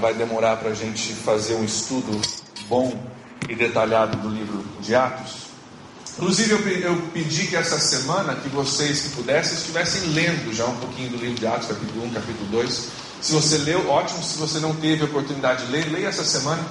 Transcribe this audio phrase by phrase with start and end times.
[0.00, 2.20] vai demorar para a gente fazer um estudo
[2.68, 2.92] bom
[3.48, 5.48] e detalhado do livro de Atos.
[6.16, 10.76] Inclusive, eu, eu pedi que essa semana, que vocês que pudessem, estivessem lendo já um
[10.76, 12.88] pouquinho do livro de Atos, capítulo 1, capítulo 2.
[13.20, 14.22] Se você leu, ótimo.
[14.22, 16.64] Se você não teve a oportunidade de ler, leia essa semana.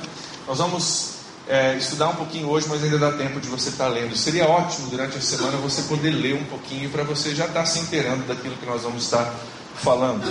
[0.45, 1.11] Nós vamos
[1.47, 4.17] é, estudar um pouquinho hoje, mas ainda dá tempo de você estar lendo.
[4.17, 7.79] Seria ótimo durante a semana você poder ler um pouquinho para você já estar se
[7.79, 9.33] inteirando daquilo que nós vamos estar
[9.75, 10.25] falando.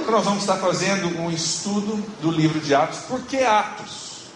[0.00, 3.00] Então, nós vamos estar fazendo um estudo do livro de Atos.
[3.08, 4.26] Por que Atos?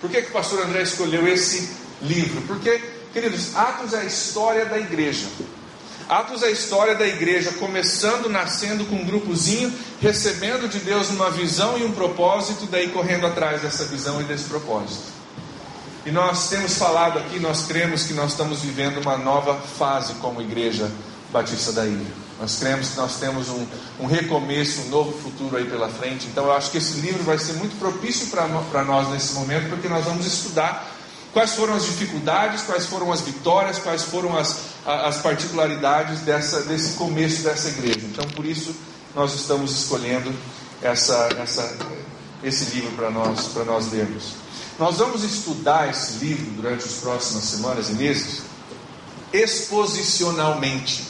[0.00, 2.40] Por que, que o pastor André escolheu esse livro?
[2.42, 2.80] Porque
[3.12, 5.26] Queridos, Atos é a história da igreja.
[6.08, 11.28] Atos é a história da igreja começando, nascendo com um grupozinho, recebendo de Deus uma
[11.30, 15.02] visão e um propósito, daí correndo atrás dessa visão e desse propósito.
[16.06, 20.40] E nós temos falado aqui, nós cremos que nós estamos vivendo uma nova fase como
[20.40, 20.90] igreja
[21.32, 22.12] Batista da Ilha.
[22.40, 23.66] Nós cremos que nós temos um,
[24.00, 26.26] um recomeço, um novo futuro aí pela frente.
[26.26, 29.88] Então eu acho que esse livro vai ser muito propício para nós nesse momento, porque
[29.88, 30.90] nós vamos estudar
[31.32, 36.94] Quais foram as dificuldades, quais foram as vitórias, quais foram as, as particularidades dessa, desse
[36.94, 38.00] começo dessa igreja.
[38.02, 38.74] Então, por isso,
[39.14, 40.32] nós estamos escolhendo
[40.82, 41.76] essa, essa,
[42.42, 44.32] esse livro para nós, nós lermos.
[44.76, 48.42] Nós vamos estudar esse livro durante as próximas semanas e meses
[49.32, 51.04] exposicionalmente.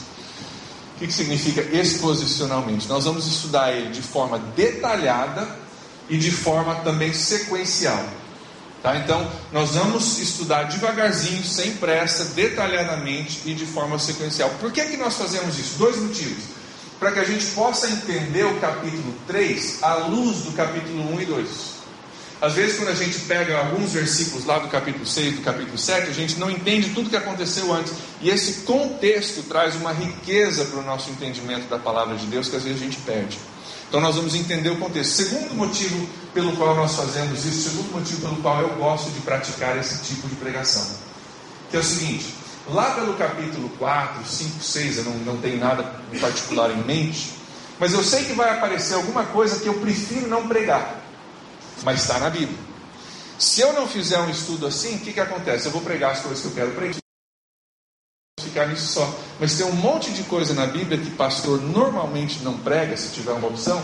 [1.01, 2.87] O que, significa exposicionalmente?
[2.87, 5.47] Nós vamos estudar ele de forma detalhada
[6.07, 8.05] e de forma também sequencial.
[8.83, 8.95] Tá?
[8.97, 14.51] Então, nós vamos estudar devagarzinho, sem pressa, detalhadamente e de forma sequencial.
[14.59, 15.79] Por que, que nós fazemos isso?
[15.79, 16.43] Dois motivos.
[16.99, 21.25] Para que a gente possa entender o capítulo 3 à luz do capítulo 1 e
[21.25, 21.80] 2.
[22.41, 26.09] Às vezes, quando a gente pega alguns versículos lá do capítulo 6, do capítulo 7,
[26.09, 27.93] a gente não entende tudo que aconteceu antes.
[28.19, 32.55] E esse contexto traz uma riqueza para o nosso entendimento da palavra de Deus que
[32.55, 33.37] às vezes a gente perde.
[33.87, 35.11] Então nós vamos entender o contexto.
[35.11, 39.77] Segundo motivo pelo qual nós fazemos isso, segundo motivo pelo qual eu gosto de praticar
[39.77, 40.95] esse tipo de pregação,
[41.69, 42.33] que é o seguinte:
[42.69, 47.33] lá pelo capítulo 4, 5, 6, eu não, não tenho nada em particular em mente,
[47.77, 51.00] mas eu sei que vai aparecer alguma coisa que eu prefiro não pregar,
[51.83, 52.57] mas está na Bíblia.
[53.37, 55.65] Se eu não fizer um estudo assim, o que, que acontece?
[55.65, 57.01] Eu vou pregar as coisas que eu quero pregar
[58.51, 59.19] ficar nisso só.
[59.39, 63.31] Mas tem um monte de coisa na Bíblia que pastor normalmente não prega, se tiver
[63.31, 63.81] uma opção.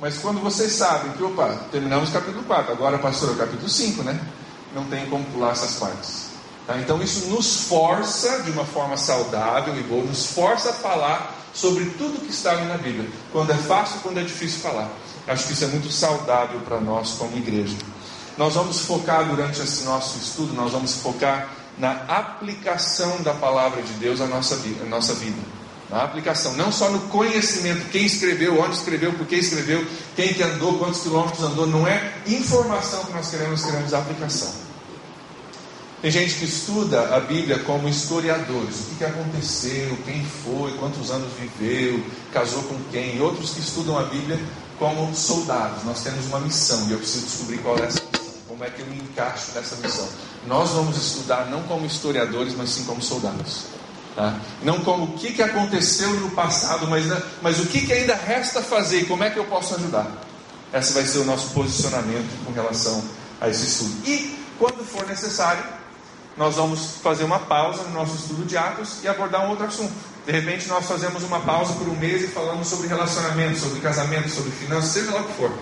[0.00, 3.68] Mas quando vocês sabem que, opa, terminamos o capítulo 4, agora, pastor, é o capítulo
[3.68, 4.20] 5, né?
[4.74, 6.32] Não tem como pular essas partes.
[6.66, 6.76] Tá?
[6.78, 11.84] Então isso nos força, de uma forma saudável e boa, nos força a falar sobre
[11.98, 13.08] tudo que está ali na Bíblia.
[13.30, 14.90] Quando é fácil, quando é difícil falar.
[15.26, 17.76] Acho que isso é muito saudável para nós como igreja.
[18.36, 21.48] Nós vamos focar durante esse nosso estudo, nós vamos focar
[21.78, 25.38] na aplicação da palavra de Deus à nossa vida, à nossa vida.
[25.90, 29.86] Na aplicação, não só no conhecimento, quem escreveu, onde escreveu, por que escreveu,
[30.16, 34.71] quem que andou, quantos quilômetros andou, não é informação que nós queremos, queremos aplicação.
[36.02, 41.12] Tem gente que estuda a Bíblia como historiadores, o que, que aconteceu, quem foi, quantos
[41.12, 44.36] anos viveu, casou com quem, outros que estudam a Bíblia
[44.80, 45.84] como soldados.
[45.84, 48.80] Nós temos uma missão e eu preciso descobrir qual é essa missão, como é que
[48.80, 50.08] eu me encaixo nessa missão.
[50.44, 53.66] Nós vamos estudar não como historiadores, mas sim como soldados.
[54.16, 54.40] Tá?
[54.64, 57.04] Não como o que, que aconteceu no passado, mas,
[57.40, 60.10] mas o que, que ainda resta fazer e como é que eu posso ajudar.
[60.74, 63.04] Esse vai ser o nosso posicionamento com relação
[63.40, 64.04] a esse estudo.
[64.04, 65.62] E, quando for necessário,
[66.36, 69.92] nós vamos fazer uma pausa no nosso estudo de Atos e abordar um outro assunto.
[70.24, 74.28] De repente, nós fazemos uma pausa por um mês e falamos sobre relacionamento, sobre casamento,
[74.28, 75.52] sobre finanças, seja lá o que for.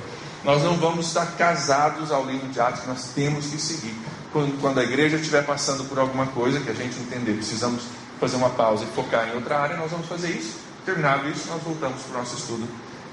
[0.45, 3.95] Nós não vamos estar casados ao livro de Atos, nós temos que seguir
[4.33, 7.83] quando, quando a igreja estiver passando por alguma coisa que a gente entender, precisamos
[8.19, 10.59] fazer uma pausa e focar em outra área, nós vamos fazer isso.
[10.85, 12.69] Terminado isso, nós voltamos para o nosso estudo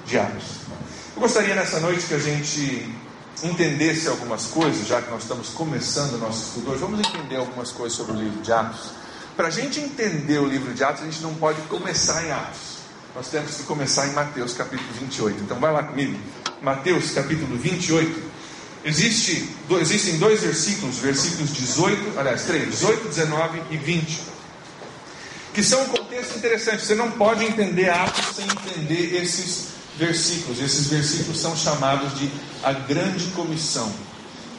[0.06, 0.44] de Atos.
[1.16, 2.94] Eu gostaria nessa noite que a gente
[3.44, 7.72] entendesse algumas coisas, já que nós estamos começando o nosso estudo hoje, vamos entender algumas
[7.72, 8.92] coisas sobre o livro de Atos.
[9.36, 12.78] Para a gente entender o livro de Atos, a gente não pode começar em Atos.
[13.16, 15.44] Nós temos que começar em Mateus capítulo 28.
[15.44, 16.18] Então vai lá comigo.
[16.62, 18.28] Mateus capítulo 28.
[18.84, 19.50] Existe,
[19.81, 24.22] existem dois versículos, versículos 18, aliás, três, 18, 19 e 20,
[25.54, 26.86] que são um contexto interessante.
[26.86, 30.62] Você não pode entender Atos sem entender esses versículos.
[30.62, 32.30] Esses versículos são chamados de
[32.64, 33.92] a grande comissão.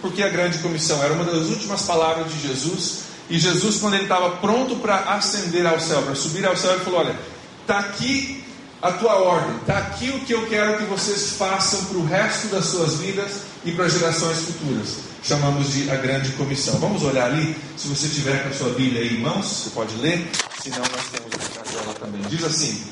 [0.00, 1.02] Por que a grande comissão?
[1.02, 3.00] Era uma das últimas palavras de Jesus.
[3.30, 6.84] E Jesus, quando ele estava pronto para ascender ao céu, para subir ao céu, ele
[6.84, 7.16] falou: Olha,
[7.62, 8.44] está aqui
[8.80, 12.46] a tua ordem, está aqui o que eu quero que vocês façam para o resto
[12.48, 15.08] das suas vidas e para gerações futuras.
[15.22, 16.78] Chamamos de a grande comissão.
[16.78, 19.94] Vamos olhar ali, se você tiver com a sua Bíblia aí em mãos, você pode
[19.96, 20.30] ler,
[20.62, 22.22] senão nós temos na tela também.
[22.30, 22.82] Diz assim,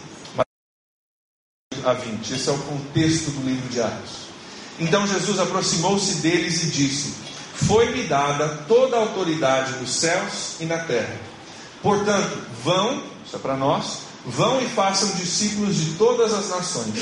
[1.87, 4.27] a 20, esse é o contexto do livro de Atos.
[4.79, 7.15] Então Jesus aproximou-se deles e disse:
[7.55, 11.17] Foi-me dada toda a autoridade nos céus e na terra.
[11.83, 16.95] Portanto, vão, isso é para nós, vão e façam discípulos de todas as nações,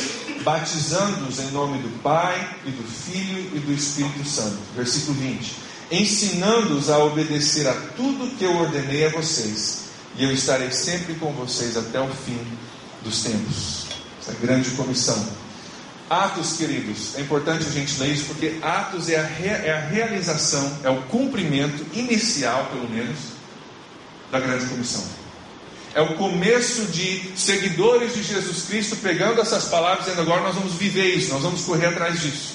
[0.43, 4.59] batizando-os em nome do Pai e do Filho e do Espírito Santo.
[4.77, 5.65] Versículo 20.
[5.91, 9.85] Ensinando-os a obedecer a tudo que eu ordenei a vocês,
[10.17, 12.41] e eu estarei sempre com vocês até o fim
[13.03, 13.94] dos tempos.
[14.25, 15.45] Essa grande comissão.
[16.09, 20.79] Atos, queridos, é importante a gente ler isso porque Atos é a, é a realização,
[20.83, 23.19] é o cumprimento inicial, pelo menos,
[24.31, 25.05] da grande comissão.
[25.95, 30.55] É o começo de seguidores de Jesus Cristo pegando essas palavras e dizendo: agora nós
[30.55, 32.55] vamos viver isso, nós vamos correr atrás disso.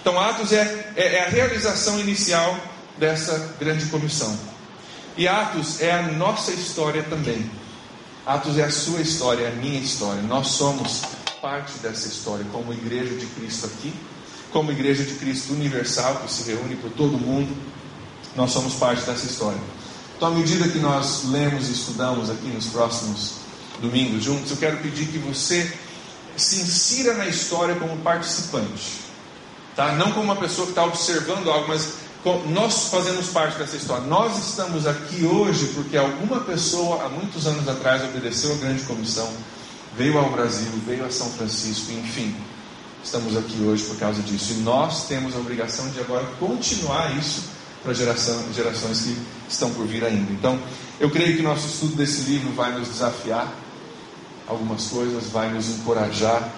[0.00, 2.58] Então, Atos é, é, é a realização inicial
[2.98, 4.36] dessa grande comissão.
[5.16, 7.48] E Atos é a nossa história também.
[8.24, 10.22] Atos é a sua história, é a minha história.
[10.22, 11.02] Nós somos
[11.40, 13.92] parte dessa história como igreja de Cristo aqui,
[14.52, 17.52] como igreja de Cristo universal que se reúne por todo mundo.
[18.36, 19.58] Nós somos parte dessa história.
[20.16, 23.32] Então, à medida que nós lemos e estudamos aqui nos próximos
[23.80, 25.76] domingos juntos, eu quero pedir que você
[26.36, 29.00] se insira na história como participante,
[29.74, 29.92] tá?
[29.96, 31.94] Não como uma pessoa que está observando algo, mas
[32.50, 34.06] nós fazemos parte dessa história.
[34.06, 39.32] Nós estamos aqui hoje porque alguma pessoa há muitos anos atrás obedeceu a grande comissão
[39.96, 42.34] veio ao Brasil, veio a São Francisco, enfim,
[43.04, 44.52] estamos aqui hoje por causa disso.
[44.52, 47.44] E nós temos a obrigação de agora continuar isso
[47.82, 49.16] para geração, gerações que
[49.48, 50.32] estão por vir ainda.
[50.32, 50.58] Então,
[51.00, 53.52] eu creio que nosso estudo desse livro vai nos desafiar
[54.46, 56.48] algumas coisas, vai nos encorajar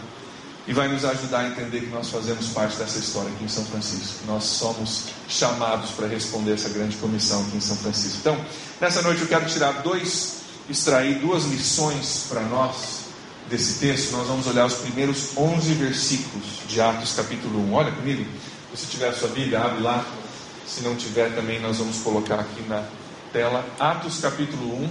[0.66, 3.64] e vai nos ajudar a entender que nós fazemos parte dessa história aqui em São
[3.66, 4.24] Francisco.
[4.26, 8.18] Nós somos chamados para responder essa grande comissão aqui em São Francisco.
[8.20, 8.38] Então,
[8.80, 10.36] nessa noite eu quero tirar dois,
[10.68, 13.04] extrair duas lições para nós
[13.48, 17.74] desse texto, nós vamos olhar os primeiros 11 versículos de Atos capítulo 1.
[17.74, 18.24] Olha comigo,
[18.74, 20.04] se tiver a sua Bíblia, abre lá.
[20.66, 22.84] Se não tiver também, nós vamos colocar aqui na
[23.32, 23.66] tela.
[23.78, 24.90] Atos capítulo 1,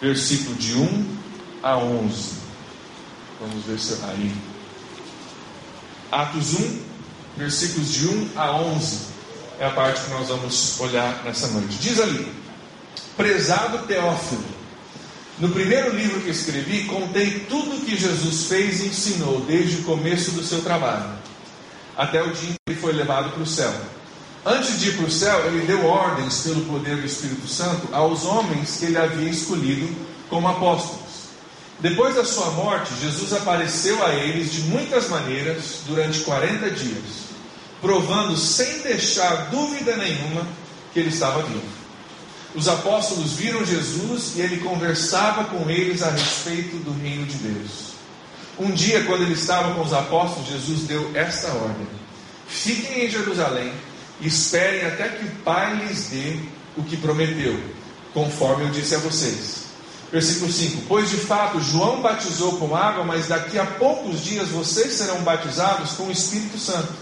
[0.00, 1.16] versículo de 1
[1.62, 2.32] a 11.
[3.38, 4.53] Vamos ver se aí.
[6.14, 6.80] Atos 1,
[7.36, 8.98] versículos de 1 a 11.
[9.58, 11.76] É a parte que nós vamos olhar nessa noite.
[11.78, 12.32] Diz ali:
[13.16, 14.54] Prezado Teófilo
[15.36, 19.82] no primeiro livro que escrevi, contei tudo o que Jesus fez e ensinou desde o
[19.82, 21.10] começo do seu trabalho,
[21.96, 23.72] até o dia em que ele foi levado para o céu.
[24.46, 28.24] Antes de ir para o céu, ele deu ordens pelo poder do Espírito Santo aos
[28.24, 29.88] homens que ele havia escolhido
[30.30, 31.03] como apóstolos.
[31.84, 37.04] Depois da sua morte, Jesus apareceu a eles de muitas maneiras durante 40 dias,
[37.82, 40.46] provando sem deixar dúvida nenhuma
[40.94, 41.60] que ele estava vivo.
[42.54, 47.92] Os apóstolos viram Jesus e ele conversava com eles a respeito do reino de Deus.
[48.58, 51.86] Um dia, quando ele estava com os apóstolos, Jesus deu esta ordem:
[52.48, 53.74] Fiquem em Jerusalém
[54.22, 56.38] e esperem até que o Pai lhes dê
[56.78, 57.60] o que prometeu,
[58.14, 59.63] conforme eu disse a vocês.
[60.12, 64.94] Versículo 5: Pois de fato João batizou com água, mas daqui a poucos dias vocês
[64.94, 66.92] serão batizados com o Espírito Santo.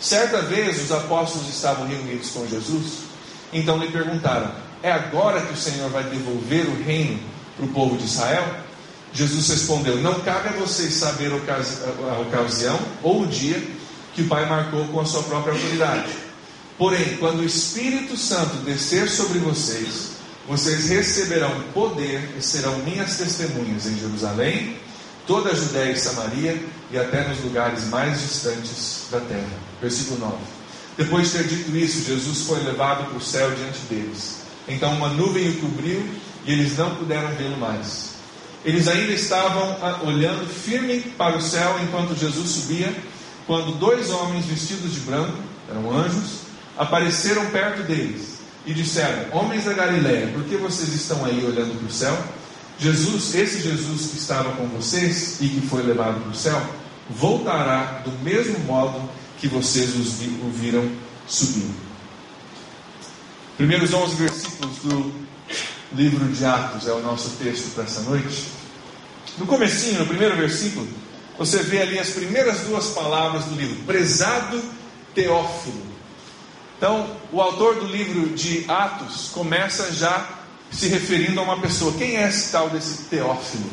[0.00, 2.98] Certa vez os apóstolos estavam reunidos com Jesus,
[3.52, 4.50] então lhe perguntaram:
[4.84, 7.18] é agora que o Senhor vai devolver o reino
[7.56, 8.44] para o povo de Israel?
[9.14, 13.62] Jesus respondeu: Não cabe a vocês saber a ocasião ou o dia
[14.14, 16.10] que o Pai marcou com a sua própria autoridade.
[16.76, 20.13] Porém, quando o Espírito Santo descer sobre vocês,
[20.48, 24.76] vocês receberão poder e serão minhas testemunhas em Jerusalém,
[25.26, 29.48] toda a Judéia e Samaria e até nos lugares mais distantes da terra.
[29.80, 30.36] Versículo 9.
[30.98, 34.42] Depois de ter dito isso, Jesus foi levado para o céu diante deles.
[34.68, 36.06] Então uma nuvem o cobriu
[36.44, 38.10] e eles não puderam vê-lo mais.
[38.64, 42.94] Eles ainda estavam ah, olhando firme para o céu enquanto Jesus subia,
[43.46, 45.36] quando dois homens vestidos de branco,
[45.70, 46.40] eram anjos,
[46.76, 48.33] apareceram perto deles
[48.66, 52.16] e disseram: Homens da Galiléia, por que vocês estão aí olhando para o céu?
[52.78, 56.60] Jesus, esse Jesus que estava com vocês e que foi levado para o céu,
[57.08, 60.90] voltará do mesmo modo que vocês o viram
[61.26, 61.70] subir.
[63.56, 65.12] Primeiros 11 versículos do
[65.92, 68.46] livro de Atos é o nosso texto para essa noite.
[69.38, 70.88] No comecinho, no primeiro versículo,
[71.38, 74.60] você vê ali as primeiras duas palavras do livro, prezado
[75.14, 75.93] Teófilo.
[76.84, 80.28] Então, o autor do livro de Atos começa já
[80.70, 81.94] se referindo a uma pessoa.
[81.94, 83.70] Quem é esse tal desse Teófilo?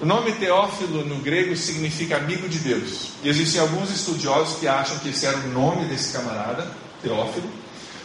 [0.00, 3.08] O nome Teófilo no grego significa amigo de Deus.
[3.24, 6.70] E existem alguns estudiosos que acham que esse era o nome desse camarada,
[7.02, 7.50] Teófilo.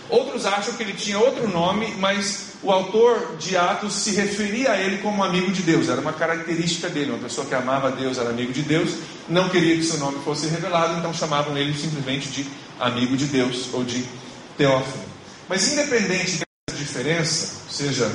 [0.09, 4.81] Outros acham que ele tinha outro nome, mas o autor de Atos se referia a
[4.81, 8.31] ele como amigo de Deus, era uma característica dele, uma pessoa que amava Deus, era
[8.31, 8.95] amigo de Deus,
[9.29, 12.47] não queria que seu nome fosse revelado, então chamavam ele simplesmente de
[12.79, 14.03] amigo de Deus ou de
[14.57, 15.03] Teófilo.
[15.49, 18.11] Mas independente dessa diferença, seja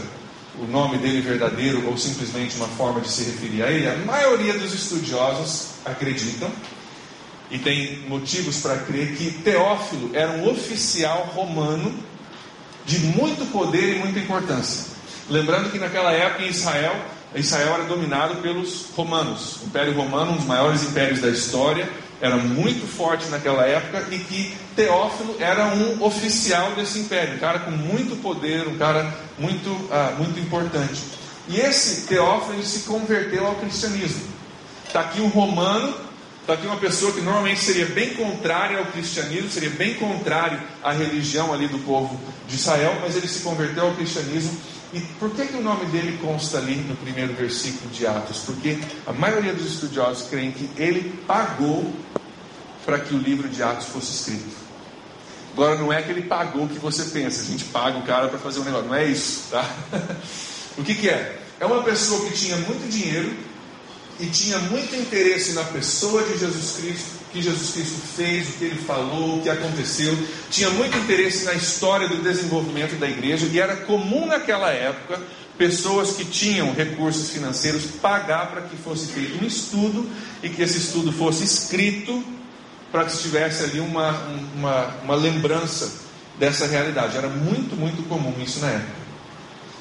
[0.58, 4.54] o nome dele verdadeiro ou simplesmente uma forma de se referir a ele, a maioria
[4.54, 6.50] dos estudiosos acreditam
[7.50, 11.94] e tem motivos para crer que Teófilo era um oficial romano
[12.84, 14.86] de muito poder e muita importância.
[15.28, 16.96] Lembrando que naquela época em Israel,
[17.34, 19.58] Israel era dominado pelos romanos.
[19.62, 21.88] O Império Romano, um dos maiores impérios da história,
[22.20, 27.58] era muito forte naquela época e que Teófilo era um oficial desse império, um cara
[27.58, 31.02] com muito poder, um cara muito, ah, muito importante.
[31.48, 34.22] E esse Teófilo se converteu ao cristianismo.
[34.86, 36.08] Está aqui um romano
[36.48, 40.92] Está aqui uma pessoa que normalmente seria bem contrária ao cristianismo, seria bem contrário à
[40.92, 42.18] religião ali do povo
[42.48, 44.58] de Israel, mas ele se converteu ao cristianismo.
[44.94, 48.38] E por que, que o nome dele consta ali no primeiro versículo de Atos?
[48.46, 51.92] Porque a maioria dos estudiosos creem que ele pagou
[52.86, 54.56] para que o livro de Atos fosse escrito.
[55.58, 58.28] Agora, não é que ele pagou o que você pensa, a gente paga o cara
[58.28, 59.68] para fazer um negócio, não é isso, tá?
[60.78, 61.36] o que, que é?
[61.58, 63.34] É uma pessoa que tinha muito dinheiro,
[64.20, 68.64] e tinha muito interesse na pessoa de Jesus Cristo, que Jesus Cristo fez, o que
[68.66, 70.16] ele falou, o que aconteceu,
[70.48, 75.20] tinha muito interesse na história do desenvolvimento da igreja, e era comum naquela época
[75.58, 80.08] pessoas que tinham recursos financeiros pagar para que fosse feito um estudo
[80.40, 82.37] e que esse estudo fosse escrito
[82.90, 84.10] para que tivesse ali uma,
[84.54, 86.06] uma, uma lembrança
[86.38, 87.16] dessa realidade.
[87.16, 88.98] Era muito, muito comum isso na época.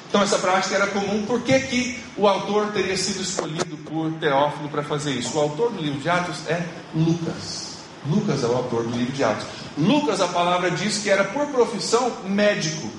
[0.08, 1.24] Então essa prática era comum.
[1.26, 5.36] Por que, que o autor teria sido escolhido por Teófilo para fazer isso?
[5.36, 6.62] O autor do livro de Atos é
[6.94, 7.68] Lucas.
[8.06, 9.46] Lucas é o autor do livro de Atos.
[9.76, 12.90] Lucas, a palavra diz que era por profissão médico.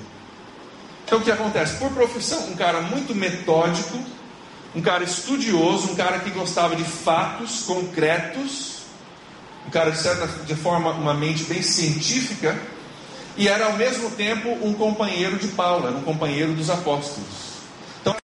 [1.05, 1.77] Então o que acontece?
[1.77, 3.97] Por profissão, um cara muito metódico,
[4.75, 8.78] um cara estudioso, um cara que gostava de fatos concretos,
[9.69, 12.59] um cara de certa de forma, uma mente bem científica
[13.37, 17.29] e era ao mesmo tempo um companheiro de Paulo, era um companheiro dos apóstolos.
[18.01, 18.15] Então,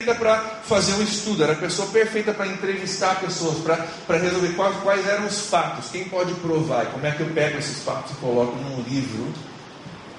[0.00, 3.58] era para fazer um estudo, era a pessoa perfeita para entrevistar pessoas,
[4.06, 7.30] para resolver quais, quais eram os fatos, quem pode provar, e como é que eu
[7.30, 9.32] pego esses fatos e coloco num livro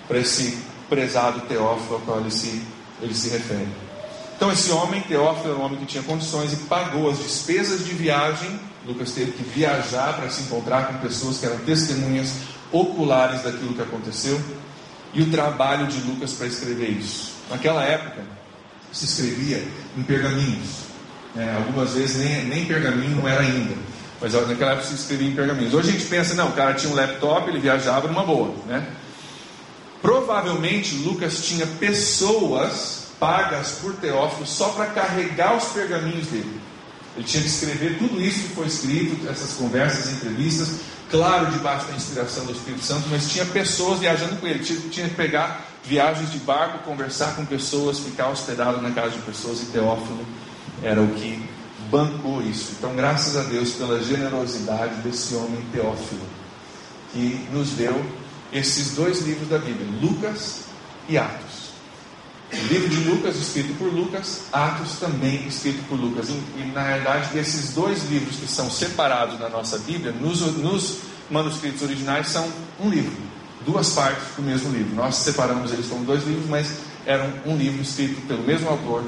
[0.06, 2.62] para esse prezado Teófilo ao qual ele se,
[3.02, 3.70] ele se refere.
[4.36, 7.94] Então, esse homem, Teófilo, era um homem que tinha condições e pagou as despesas de
[7.94, 8.60] viagem.
[8.86, 12.34] Lucas teve que viajar para se encontrar com pessoas que eram testemunhas
[12.72, 14.40] oculares daquilo que aconteceu
[15.14, 17.34] e o trabalho de Lucas para escrever isso.
[17.50, 18.22] Naquela época,
[18.92, 19.64] se escrevia
[19.98, 20.86] em pergaminhos.
[21.36, 23.76] É, algumas vezes nem, nem pergaminho não era ainda.
[24.22, 25.74] Mas naquela época se escrevia em pergaminhos.
[25.74, 28.54] Hoje a gente pensa, não, o cara tinha um laptop, ele viajava numa boa.
[28.66, 28.86] Né?
[30.02, 36.60] Provavelmente Lucas tinha pessoas pagas por Teófilo só para carregar os pergaminhos dele.
[37.16, 40.80] Ele tinha que escrever tudo isso que foi escrito, essas conversas, entrevistas,
[41.10, 44.60] claro, debaixo da inspiração do Espírito Santo, mas tinha pessoas viajando com ele.
[44.60, 49.20] Tinha, tinha que pegar viagens de barco, conversar com pessoas, ficar hospedado na casa de
[49.20, 50.26] pessoas, e Teófilo
[50.84, 51.42] era o que
[51.90, 52.74] bancou isso.
[52.78, 56.26] Então, graças a Deus pela generosidade desse homem Teófilo,
[57.14, 58.04] que nos deu
[58.52, 60.62] esses dois livros da Bíblia, Lucas
[61.08, 61.45] e Atos.
[62.64, 66.30] O livro de Lucas, escrito por Lucas, Atos também escrito por Lucas.
[66.30, 71.82] E, na realidade, esses dois livros que são separados na nossa Bíblia, nos, nos manuscritos
[71.82, 72.48] originais, são
[72.80, 73.14] um livro,
[73.66, 74.96] duas partes do mesmo livro.
[74.96, 76.68] Nós separamos eles como dois livros, mas
[77.06, 79.04] eram um livro escrito pelo mesmo autor,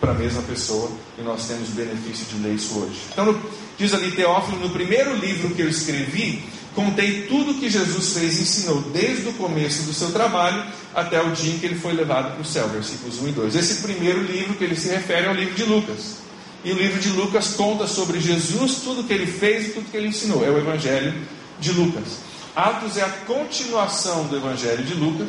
[0.00, 2.98] para a mesma pessoa, e nós temos benefício de ler isso hoje.
[3.12, 3.40] Então,
[3.78, 6.42] diz ali Teófilo, no primeiro livro que eu escrevi,
[6.74, 10.64] contei tudo que Jesus fez e ensinou, desde o começo do seu trabalho
[10.94, 13.54] até o dia em que ele foi levado para o céu, versículos 1 e 2.
[13.56, 16.16] Esse primeiro livro que ele se refere é o livro de Lucas.
[16.64, 19.96] E o livro de Lucas conta sobre Jesus, tudo que ele fez e tudo que
[19.96, 20.44] ele ensinou.
[20.44, 21.12] É o Evangelho
[21.60, 22.18] de Lucas.
[22.54, 25.28] Atos é a continuação do Evangelho de Lucas.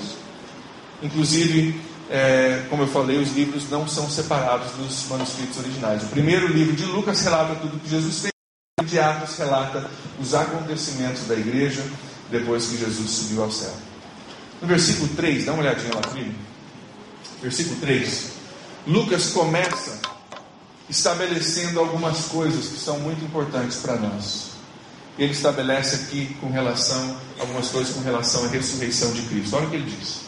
[1.01, 6.03] Inclusive, é, como eu falei, os livros não são separados dos manuscritos originais.
[6.03, 8.32] O primeiro livro de Lucas relata tudo que Jesus fez
[8.81, 9.87] de Atos relata
[10.19, 11.83] os acontecimentos da igreja
[12.31, 13.71] depois que Jesus subiu ao céu.
[14.59, 16.33] No versículo 3, dá uma olhadinha lá comigo.
[17.39, 18.31] Versículo 3.
[18.87, 19.99] Lucas começa
[20.89, 24.53] estabelecendo algumas coisas que são muito importantes para nós.
[25.19, 29.55] Ele estabelece aqui com relação algumas coisas com relação à ressurreição de Cristo.
[29.55, 30.21] Olha o que ele diz.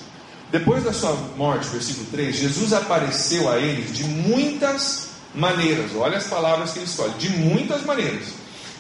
[0.52, 5.92] Depois da sua morte, versículo 3, Jesus apareceu a eles de muitas maneiras.
[5.96, 8.28] Olha as palavras que ele escolhe: de muitas maneiras,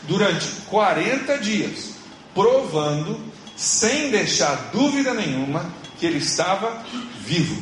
[0.08, 1.92] durante 40 dias,
[2.34, 3.20] provando
[3.56, 5.66] sem deixar dúvida nenhuma
[5.98, 6.84] que ele estava
[7.26, 7.62] vivo.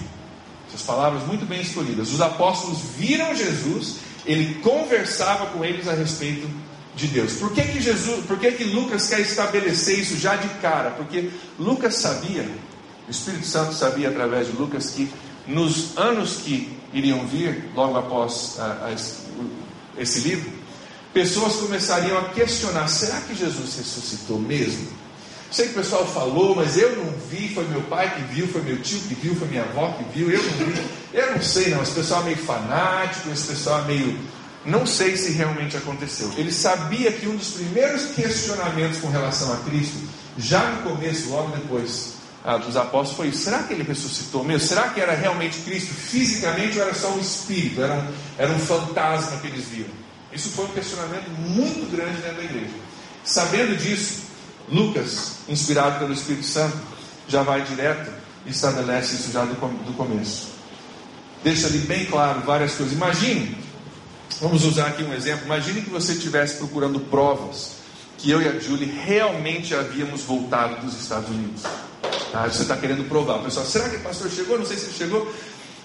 [0.68, 2.12] Essas palavras muito bem escolhidas.
[2.12, 6.50] Os apóstolos viram Jesus, ele conversava com eles a respeito
[6.96, 7.34] de Deus.
[7.34, 10.92] Por que, que Jesus, por que, que Lucas quer estabelecer isso já de cara?
[10.92, 12.50] Porque Lucas sabia,
[13.08, 15.10] o Espírito Santo sabia através de Lucas que
[15.46, 20.52] nos anos que iriam vir, logo após a, a, esse livro,
[21.14, 24.88] pessoas começariam a questionar: será que Jesus ressuscitou mesmo?
[25.52, 28.64] Sei que o pessoal falou, mas eu não vi, foi meu pai que viu, foi
[28.64, 30.84] meu tio que viu, foi minha avó que viu, eu não vi.
[31.14, 34.20] Eu não sei não, esse pessoal é meio fanático, esse pessoal é meio.
[34.66, 36.32] Não sei se realmente aconteceu.
[36.38, 39.96] Ele sabia que um dos primeiros questionamentos com relação a Cristo,
[40.40, 44.68] já no começo, logo depois ah, dos apóstolos, foi: será que ele ressuscitou mesmo?
[44.68, 47.82] Será que era realmente Cristo fisicamente ou era só um espírito?
[47.82, 48.08] Era
[48.38, 49.92] era um fantasma que eles viram?
[50.32, 52.74] Isso foi um questionamento muito grande dentro da igreja.
[53.24, 54.24] Sabendo disso,
[54.68, 56.76] Lucas, inspirado pelo Espírito Santo,
[57.28, 58.12] já vai direto
[58.46, 60.48] e estabelece isso já do, do começo.
[61.44, 62.94] Deixa ali bem claro várias coisas.
[62.94, 63.58] Imagine,
[64.42, 65.46] vamos usar aqui um exemplo.
[65.46, 67.84] Imagine que você estivesse procurando provas
[68.18, 71.62] que eu e a Julie realmente havíamos voltado dos Estados Unidos.
[72.32, 72.48] Tá?
[72.48, 73.36] Você está querendo provar.
[73.36, 74.58] O pessoal, será que o pastor chegou?
[74.58, 75.34] Não sei se ele chegou.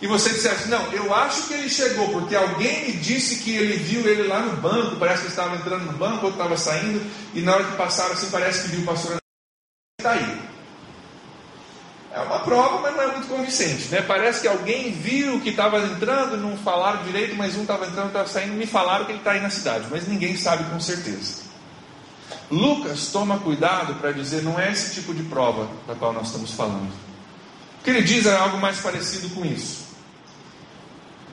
[0.00, 3.76] E você dissesse, não, eu acho que ele chegou, porque alguém me disse que ele
[3.78, 7.40] viu ele lá no banco, parece que estava entrando no banco, ou estava saindo, e
[7.40, 9.16] na hora que passaram assim, parece que viu o pastor
[9.98, 10.40] está aí.
[12.14, 14.00] É uma prova, mas não é muito convincente, né?
[14.00, 18.28] Parece que alguém viu que estava entrando, não falaram direito, mas um estava entrando, estava
[18.28, 21.47] saindo, me falaram que ele está aí na cidade, mas ninguém sabe com certeza.
[22.50, 26.52] Lucas toma cuidado para dizer, não é esse tipo de prova da qual nós estamos
[26.52, 26.90] falando.
[27.80, 29.88] O que ele diz é algo mais parecido com isso.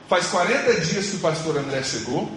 [0.08, 2.30] Faz 40 dias que o pastor André chegou,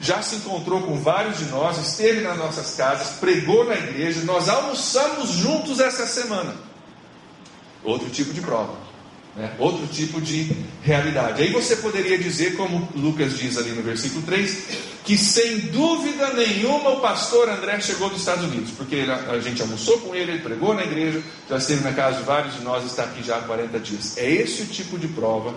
[0.00, 4.48] já se encontrou com vários de nós, esteve nas nossas casas, pregou na igreja, nós
[4.48, 6.54] almoçamos juntos essa semana.
[7.84, 8.74] Outro tipo de prova,
[9.34, 9.54] né?
[9.58, 11.42] outro tipo de realidade.
[11.42, 14.64] Aí você poderia dizer, como Lucas diz ali no versículo 3,
[15.04, 19.98] que sem dúvida nenhuma o pastor André chegou dos Estados Unidos, porque a gente almoçou
[19.98, 23.04] com ele, ele pregou na igreja, já esteve na casa de vários de nós, está
[23.04, 24.16] aqui já há 40 dias.
[24.16, 25.54] É esse o tipo de prova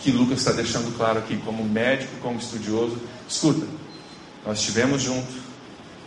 [0.00, 2.96] que Lucas está deixando claro aqui, como médico, como estudioso.
[3.28, 3.66] Escuta,
[4.46, 5.34] nós estivemos juntos,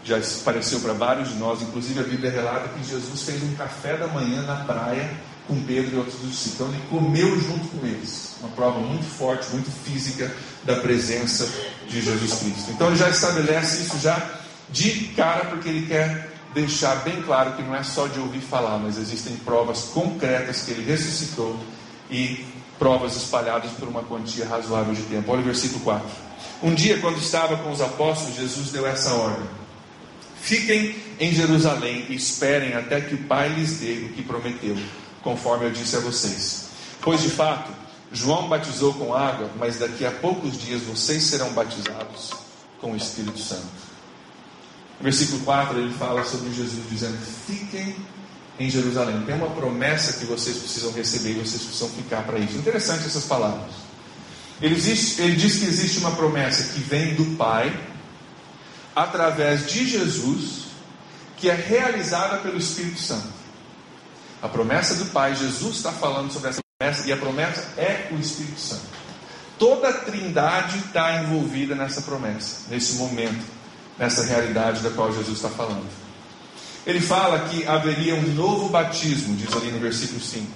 [0.04, 3.97] já apareceu para vários de nós, inclusive a Bíblia relata que Jesus fez um café
[3.97, 5.12] da manhã na praia
[5.51, 6.53] com Pedro e outros discípulos.
[6.53, 8.35] Então ele comeu junto com eles.
[8.39, 10.33] Uma prova muito forte, muito física
[10.63, 11.47] da presença
[11.87, 12.71] de Jesus Cristo.
[12.71, 17.61] Então ele já estabelece isso já de cara, porque ele quer deixar bem claro que
[17.61, 21.59] não é só de ouvir falar, mas existem provas concretas que ele ressuscitou
[22.09, 22.45] e
[22.79, 25.31] provas espalhadas por uma quantia razoável de tempo.
[25.31, 26.07] Olha o versículo 4.
[26.63, 29.45] Um dia, quando estava com os apóstolos, Jesus deu essa ordem:
[30.41, 34.75] Fiquem em Jerusalém e esperem até que o Pai lhes dê o que prometeu,
[35.23, 36.65] conforme eu disse a vocês.
[37.01, 37.71] Pois de fato,
[38.12, 42.31] João batizou com água, mas daqui a poucos dias vocês serão batizados
[42.79, 43.65] com o Espírito Santo.
[44.99, 47.95] No versículo 4 ele fala sobre Jesus dizendo: Fiquem
[48.60, 49.23] em Jerusalém.
[49.25, 52.57] Tem uma promessa que vocês precisam receber e vocês precisam ficar para isso.
[52.57, 53.71] Interessante essas palavras.
[54.62, 57.75] Ele, existe, ele diz que existe uma promessa que vem do Pai,
[58.95, 60.65] através de Jesus,
[61.38, 63.40] que é realizada pelo Espírito Santo.
[64.41, 68.19] A promessa do Pai, Jesus está falando sobre essa promessa, e a promessa é o
[68.19, 68.82] Espírito Santo.
[69.60, 73.45] Toda a trindade está envolvida nessa promessa, nesse momento,
[73.99, 75.88] nessa realidade da qual Jesus está falando.
[76.88, 80.47] Ele fala que haveria um novo batismo, diz ali no versículo 5.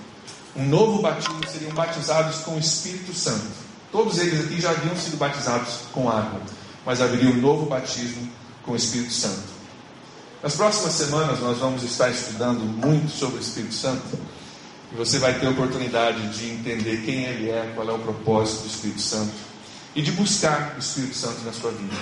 [0.55, 3.45] Um novo batismo seriam batizados com o Espírito Santo.
[3.91, 6.41] Todos eles aqui já haviam sido batizados com água,
[6.83, 8.27] mas haveria um novo batismo
[8.63, 9.54] com o Espírito Santo.
[10.45, 14.15] Nas próximas semanas nós vamos estar estudando muito sobre o Espírito Santo
[14.91, 18.61] e você vai ter a oportunidade de entender quem ele é, qual é o propósito
[18.61, 19.33] do Espírito Santo
[19.95, 21.95] e de buscar o Espírito Santo na sua vida.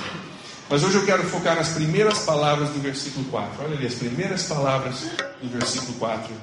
[0.70, 3.64] Mas hoje eu quero focar nas primeiras palavras do versículo 4.
[3.64, 4.96] Olha ali, as primeiras palavras
[5.42, 6.34] do versículo 4.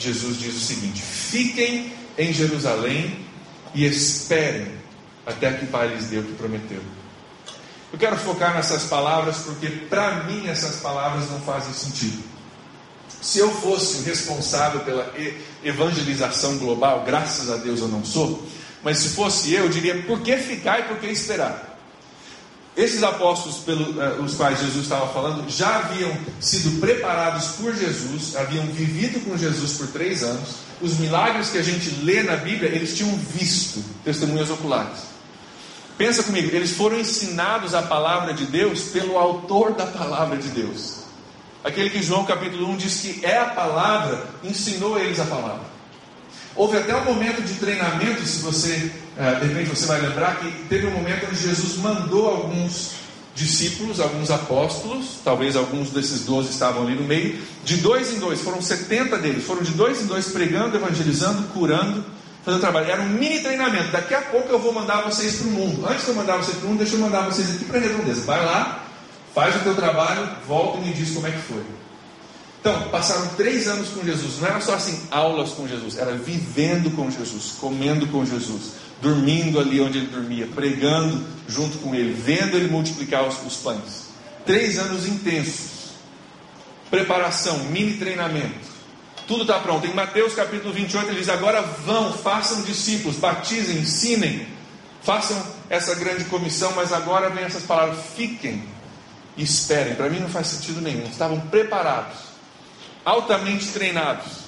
[0.00, 3.24] Jesus diz o seguinte: Fiquem em Jerusalém
[3.72, 4.66] e esperem
[5.24, 6.82] até que o Pai lhes dê o que prometeu.
[7.96, 12.22] Eu quero focar nessas palavras porque, para mim, essas palavras não fazem sentido.
[13.22, 15.10] Se eu fosse responsável pela
[15.64, 18.46] evangelização global, graças a Deus eu não sou,
[18.82, 21.80] mas se fosse eu, eu diria: por que ficar e por que esperar?
[22.76, 28.66] Esses apóstolos pelos eh, quais Jesus estava falando já haviam sido preparados por Jesus, haviam
[28.66, 30.50] vivido com Jesus por três anos.
[30.82, 35.15] Os milagres que a gente lê na Bíblia, eles tinham visto testemunhas oculares.
[35.96, 41.04] Pensa comigo, eles foram ensinados a palavra de Deus pelo autor da palavra de Deus.
[41.64, 45.64] Aquele que João capítulo 1 diz que é a palavra, ensinou eles a palavra.
[46.54, 50.50] Houve até um momento de treinamento, se você, eh, de repente você vai lembrar, que
[50.68, 52.92] teve um momento onde Jesus mandou alguns
[53.34, 58.40] discípulos, alguns apóstolos, talvez alguns desses doze estavam ali no meio, de dois em dois,
[58.40, 62.04] foram 70 deles, foram de dois em dois pregando, evangelizando, curando,
[62.46, 62.88] fazendo trabalho.
[62.88, 63.90] Era um mini treinamento.
[63.90, 65.84] Daqui a pouco eu vou mandar vocês para o mundo.
[65.86, 67.80] Antes de eu mandar vocês para o mundo, deixa eu mandar vocês aqui para a
[67.82, 68.24] redondeza.
[68.24, 68.84] Vai lá,
[69.34, 71.62] faz o teu trabalho, volta e me diz como é que foi.
[72.60, 74.40] Então, passaram três anos com Jesus.
[74.40, 79.60] Não era só assim, aulas com Jesus, era vivendo com Jesus, comendo com Jesus, dormindo
[79.60, 84.06] ali onde ele dormia, pregando junto com ele, vendo ele multiplicar os, os pães.
[84.44, 85.90] Três anos intensos.
[86.90, 88.75] Preparação, mini treinamento.
[89.26, 89.86] Tudo está pronto.
[89.86, 94.46] Em Mateus capítulo 28 ele diz: Agora vão, façam discípulos, batizem, ensinem,
[95.02, 98.62] façam essa grande comissão, mas agora vem essas palavras: fiquem
[99.36, 99.94] e esperem.
[99.96, 101.06] Para mim não faz sentido nenhum.
[101.08, 102.18] Estavam preparados,
[103.04, 104.46] altamente treinados.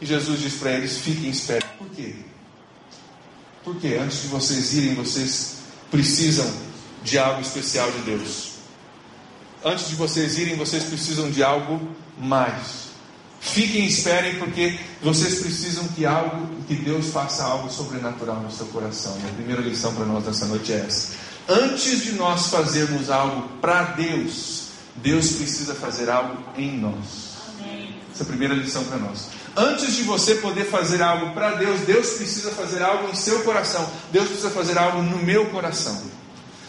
[0.00, 1.68] E Jesus diz para eles: fiquem e esperem.
[1.76, 2.14] Por quê?
[3.64, 5.56] Porque antes de vocês irem, vocês
[5.90, 6.50] precisam
[7.02, 8.50] de algo especial de Deus.
[9.64, 11.80] Antes de vocês irem, vocês precisam de algo
[12.16, 12.89] mais.
[13.40, 18.66] Fiquem e esperem, porque vocês precisam que algo, que Deus faça algo sobrenatural no seu
[18.66, 19.16] coração.
[19.24, 21.14] E a primeira lição para nós nessa noite é essa.
[21.48, 24.64] Antes de nós fazermos algo para Deus,
[24.96, 27.30] Deus precisa fazer algo em nós.
[28.12, 29.28] Essa é a primeira lição para nós.
[29.56, 33.90] Antes de você poder fazer algo para Deus, Deus precisa fazer algo em seu coração.
[34.12, 36.00] Deus precisa fazer algo no meu coração.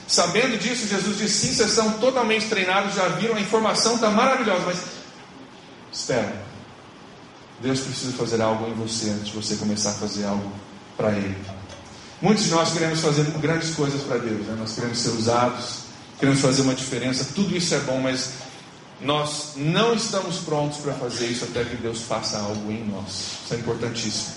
[0.07, 4.63] Sabendo disso, Jesus disse: sim, vocês são totalmente treinados, já viram, a informação está maravilhosa,
[4.65, 4.77] mas
[5.91, 6.50] espera.
[7.61, 10.51] Deus precisa fazer algo em você antes de você começar a fazer algo
[10.97, 11.35] para Ele.
[12.21, 14.55] Muitos de nós queremos fazer grandes coisas para Deus, né?
[14.57, 15.79] nós queremos ser usados,
[16.19, 18.31] queremos fazer uma diferença, tudo isso é bom, mas
[19.01, 23.39] nós não estamos prontos para fazer isso até que Deus faça algo em nós.
[23.43, 24.35] Isso é importantíssimo.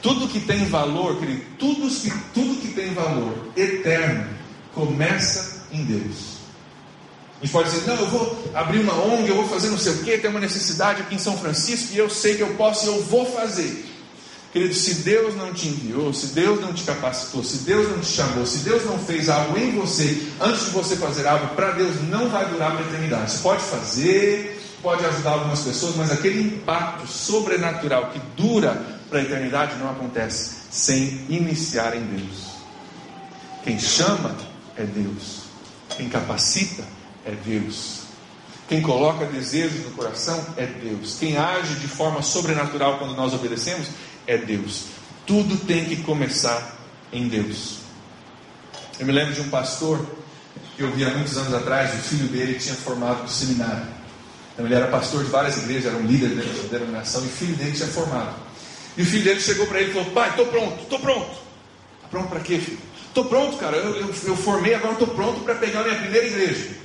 [0.00, 4.26] Tudo que tem valor, querido, tudo que, tudo que tem valor eterno
[4.74, 6.39] começa em Deus.
[7.40, 9.92] A gente pode dizer, não, eu vou abrir uma ONG, eu vou fazer não sei
[9.92, 12.84] o que, tem uma necessidade aqui em São Francisco e eu sei que eu posso
[12.84, 13.86] e eu vou fazer.
[14.52, 18.08] Querido, se Deus não te enviou, se Deus não te capacitou, se Deus não te
[18.08, 21.94] chamou, se Deus não fez algo em você, antes de você fazer algo para Deus,
[22.08, 23.30] não vai durar para a eternidade.
[23.30, 29.22] Você pode fazer, pode ajudar algumas pessoas, mas aquele impacto sobrenatural que dura para a
[29.22, 32.50] eternidade não acontece sem iniciar em Deus.
[33.62, 34.34] Quem chama
[34.76, 35.42] é Deus,
[35.96, 36.99] quem capacita é
[37.44, 38.00] Deus.
[38.68, 41.16] Quem coloca desejos no coração é Deus.
[41.18, 43.88] Quem age de forma sobrenatural quando nós obedecemos
[44.26, 44.84] é Deus.
[45.26, 46.78] Tudo tem que começar
[47.12, 47.78] em Deus.
[48.98, 50.06] Eu me lembro de um pastor
[50.76, 53.86] que eu vi há muitos anos atrás, o filho dele tinha formado no seminário.
[54.54, 57.56] Então ele era pastor de várias igrejas, era um líder da denominação, e o filho
[57.56, 58.36] dele tinha formado.
[58.96, 61.30] E o filho dele chegou para ele e falou: Pai, estou pronto, estou pronto.
[62.10, 62.78] Pronto para quê, filho?
[63.08, 63.76] Estou pronto, cara.
[63.76, 66.79] Eu, eu, eu formei, agora estou pronto para pegar a minha primeira igreja.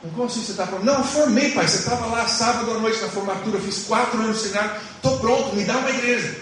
[0.00, 0.84] Como assim você está pronto?
[0.84, 1.66] Não, formei, pai.
[1.66, 5.56] Você estava lá sábado à noite na formatura, fiz quatro anos de seminário, estou pronto,
[5.56, 6.36] me dá uma igreja.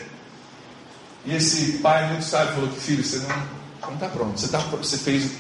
[1.25, 3.19] E esse pai muito sábio falou que filho, você
[3.83, 4.39] não está pronto.
[4.39, 5.33] Você, tá, você fez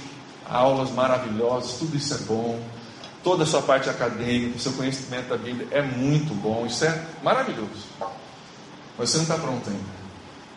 [0.48, 2.61] aulas maravilhosas, tudo isso é bom.
[3.22, 7.02] Toda a sua parte acadêmica, o seu conhecimento da Bíblia é muito bom, isso é
[7.22, 7.87] maravilhoso.
[8.96, 9.96] Mas você não está pronto ainda.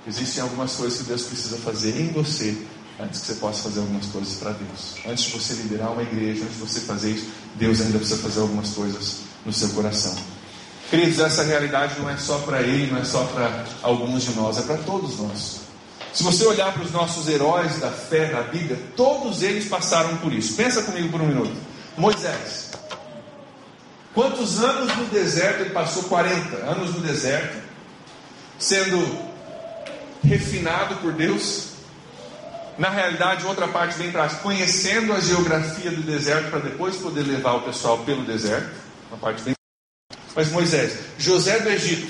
[0.08, 2.66] Existem algumas coisas que Deus precisa fazer em você
[3.00, 4.96] antes que você possa fazer algumas coisas para Deus.
[5.08, 8.42] Antes de você liderar uma igreja, antes de você fazer isso, Deus ainda precisa fazer
[8.42, 10.16] algumas coisas no seu coração.
[10.90, 14.58] Queridos, essa realidade não é só para ele, não é só para alguns de nós,
[14.58, 15.60] é para todos nós.
[16.12, 20.34] Se você olhar para os nossos heróis da fé na Bíblia, todos eles passaram por
[20.34, 20.56] isso.
[20.56, 21.56] Pensa comigo por um minuto.
[21.96, 22.72] Moisés.
[24.14, 26.04] Quantos anos no deserto ele passou?
[26.04, 27.58] 40 anos no deserto,
[28.58, 29.30] sendo
[30.24, 31.69] refinado por Deus.
[32.80, 37.56] Na realidade, outra parte vem atrás, conhecendo a geografia do deserto para depois poder levar
[37.56, 38.72] o pessoal pelo deserto.
[39.12, 39.54] Uma parte bem
[40.36, 42.08] mas Moisés, José do Egito,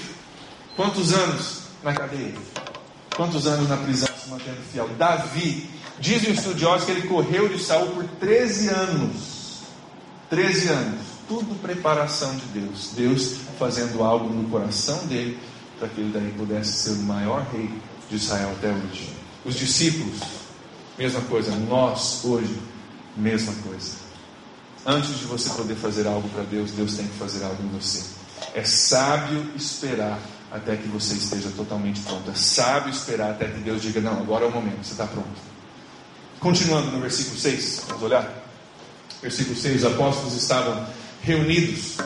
[0.75, 2.35] quantos anos na cadeia?
[3.15, 4.87] Quantos anos na prisão se mantendo fiel?
[4.99, 5.67] Davi,
[5.99, 9.63] dizem os estudiosos que ele correu de Saul por 13 anos.
[10.29, 10.99] 13 anos.
[11.27, 12.91] Tudo preparação de Deus.
[12.95, 15.39] Deus fazendo algo no coração dele
[15.79, 17.69] para que ele daí pudesse ser o maior rei
[18.09, 19.11] de Israel até hoje.
[19.43, 20.19] Os discípulos,
[20.99, 21.55] mesma coisa.
[21.55, 22.59] Nós, hoje,
[23.15, 23.91] mesma coisa.
[24.85, 28.03] Antes de você poder fazer algo para Deus, Deus tem que fazer algo em você.
[28.53, 30.19] É sábio esperar
[30.51, 32.29] até que você esteja totalmente pronto.
[32.29, 35.49] É sábio esperar até que Deus diga: Não, agora é o momento, você está pronto.
[36.39, 38.43] Continuando no versículo 6, vamos olhar.
[39.21, 40.85] Versículo 6: Os apóstolos estavam
[41.21, 41.97] reunidos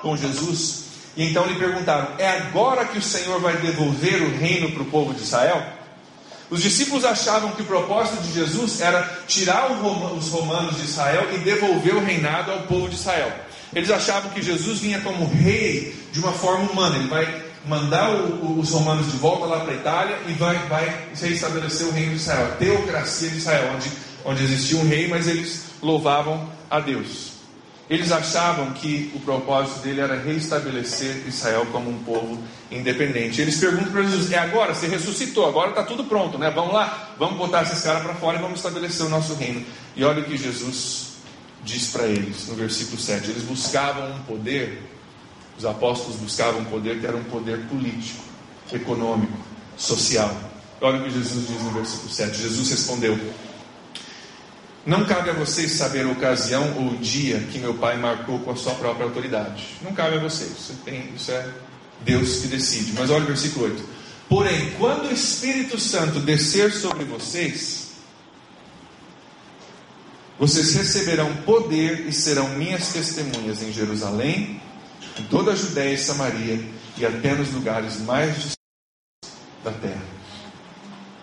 [0.00, 0.84] com Jesus.
[1.16, 4.86] E então lhe perguntaram: É agora que o Senhor vai devolver o reino para o
[4.86, 5.77] povo de Israel?
[6.50, 11.38] Os discípulos achavam que o propósito de Jesus era tirar os romanos de Israel e
[11.38, 13.30] devolver o reinado ao povo de Israel.
[13.74, 18.70] Eles achavam que Jesus vinha como rei de uma forma humana, ele vai mandar os
[18.70, 22.46] romanos de volta lá para a Itália e vai, vai reestabelecer o reino de Israel,
[22.46, 23.90] a teocracia de Israel, onde,
[24.24, 27.37] onde existia um rei, mas eles louvavam a Deus.
[27.90, 32.38] Eles achavam que o propósito dele era reestabelecer Israel como um povo
[32.70, 33.40] independente.
[33.40, 34.74] Eles perguntam para Jesus: é agora?
[34.74, 36.50] Você ressuscitou, agora está tudo pronto, né?
[36.50, 39.64] Vamos lá, vamos botar esses caras para fora e vamos estabelecer o nosso reino.
[39.96, 41.12] E olha o que Jesus
[41.64, 43.30] diz para eles no versículo 7.
[43.30, 44.82] Eles buscavam um poder,
[45.56, 48.22] os apóstolos buscavam um poder que era um poder político,
[48.70, 49.38] econômico,
[49.78, 50.34] social.
[50.80, 52.36] Olha o que Jesus diz no versículo 7.
[52.36, 53.18] Jesus respondeu:
[54.86, 58.50] não cabe a vocês saber a ocasião ou o dia que meu pai marcou com
[58.50, 59.76] a sua própria autoridade.
[59.82, 60.50] Não cabe a vocês.
[60.50, 61.52] Isso, tem, isso é
[62.00, 62.92] Deus que decide.
[62.92, 63.84] Mas olha o versículo 8.
[64.28, 67.88] Porém, quando o Espírito Santo descer sobre vocês,
[70.38, 74.60] vocês receberão poder e serão minhas testemunhas em Jerusalém,
[75.18, 76.64] em toda a Judéia e Samaria
[76.96, 78.56] e até nos lugares mais distantes
[79.64, 80.17] da terra.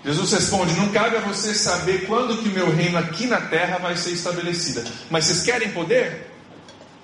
[0.05, 3.79] Jesus responde: Não cabe a vocês saber quando que o meu reino aqui na terra
[3.79, 4.83] vai ser estabelecido.
[5.09, 6.31] Mas vocês querem poder?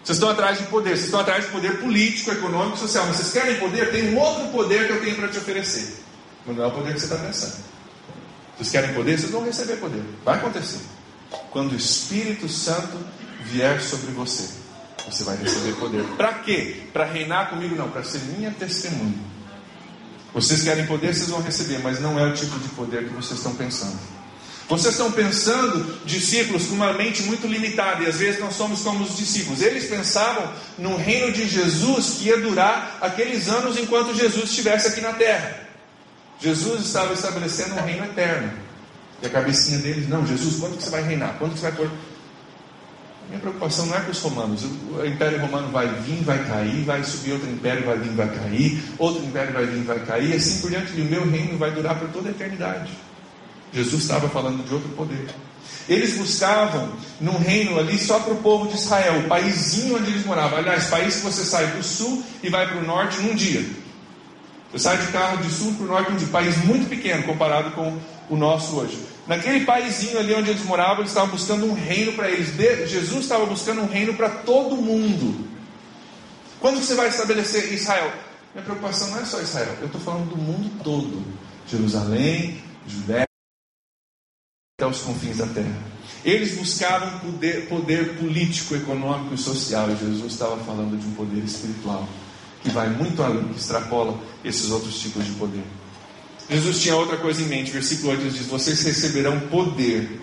[0.03, 3.05] Vocês estão atrás de poder, vocês estão atrás de poder político, econômico, social.
[3.07, 3.91] Mas vocês querem poder?
[3.91, 5.95] Tem um outro poder que eu tenho para te oferecer.
[6.45, 7.55] Mas não é o poder que você está pensando.
[8.55, 9.19] Vocês querem poder?
[9.19, 10.03] Vocês vão receber poder.
[10.23, 10.79] Vai acontecer.
[11.49, 12.97] Quando o Espírito Santo
[13.45, 14.47] vier sobre você,
[15.09, 16.03] você vai receber poder.
[16.17, 16.83] Para quê?
[16.93, 17.75] Para reinar comigo?
[17.75, 19.30] Não, para ser minha testemunha.
[20.33, 23.39] Vocês querem poder, vocês vão receber, mas não é o tipo de poder que vocês
[23.39, 23.97] estão pensando.
[24.69, 29.03] Vocês estão pensando discípulos com uma mente muito limitada, e às vezes nós somos como
[29.03, 29.61] os discípulos.
[29.61, 35.01] Eles pensavam no reino de Jesus que ia durar aqueles anos enquanto Jesus estivesse aqui
[35.01, 35.59] na terra.
[36.39, 38.53] Jesus estava estabelecendo um reino eterno.
[39.21, 41.35] E a cabecinha deles, não, Jesus, quando que você vai reinar?
[41.37, 41.89] Quando que você vai
[43.31, 44.65] minha preocupação não é com os romanos.
[44.65, 48.83] O império romano vai vir, vai cair, vai subir outro império, vai vir, vai cair,
[48.99, 50.91] outro império vai vir, vai cair, assim por diante.
[50.97, 52.91] E o meu reino vai durar por toda a eternidade.
[53.71, 55.29] Jesus estava falando de outro poder.
[55.87, 56.91] Eles buscavam
[57.21, 60.59] num reino ali só para o povo de Israel, o paísinho onde eles moravam.
[60.59, 63.65] Aliás, país que você sai do sul e vai para o norte num dia.
[64.73, 66.27] Você sai de carro de sul para o norte num dia.
[66.27, 67.97] País muito pequeno comparado com
[68.29, 69.10] o nosso hoje.
[69.27, 72.55] Naquele paísinho ali onde eles moravam, eles estavam buscando um reino para eles.
[72.89, 75.47] Jesus estava buscando um reino para todo mundo.
[76.59, 78.11] Quando você vai estabelecer Israel?
[78.53, 81.23] Minha preocupação não é só Israel, eu estou falando do mundo todo.
[81.67, 83.25] Jerusalém, Judéia,
[84.77, 85.91] até os confins da terra.
[86.25, 89.89] Eles buscavam poder, poder político, econômico e social.
[89.89, 92.07] E Jesus estava falando de um poder espiritual
[92.61, 95.63] que vai muito além, que extrapola esses outros tipos de poder.
[96.51, 97.71] Jesus tinha outra coisa em mente.
[97.71, 100.19] Versículo 8 diz: Vocês receberão poder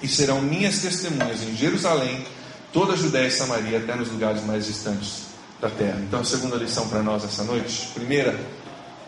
[0.00, 2.24] e serão minhas testemunhas em Jerusalém,
[2.72, 5.24] toda a Judéia e Samaria, até nos lugares mais distantes
[5.60, 6.00] da terra.
[6.06, 8.38] Então, a segunda lição para nós essa noite, primeira,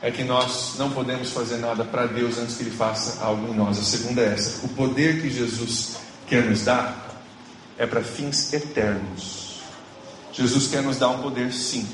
[0.03, 3.57] é que nós não podemos fazer nada para Deus antes que Ele faça algo em
[3.57, 3.79] nós.
[3.79, 7.23] A segunda é essa: o poder que Jesus quer nos dar
[7.79, 9.61] é para fins eternos.
[10.33, 11.89] Jesus quer nos dar um poder, sim,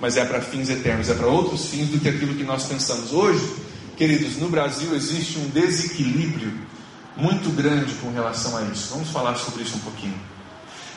[0.00, 3.12] mas é para fins eternos, é para outros fins do que aquilo que nós pensamos
[3.12, 3.70] hoje.
[4.02, 6.52] Queridos, no Brasil existe um desequilíbrio
[7.16, 8.94] muito grande com relação a isso.
[8.94, 10.20] Vamos falar sobre isso um pouquinho.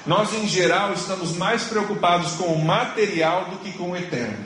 [0.07, 4.43] Nós, em geral, estamos mais preocupados com o material do que com o eterno.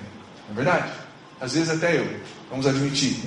[0.50, 0.91] Não é verdade?
[1.39, 2.19] Às vezes até eu,
[2.50, 3.22] vamos admitir.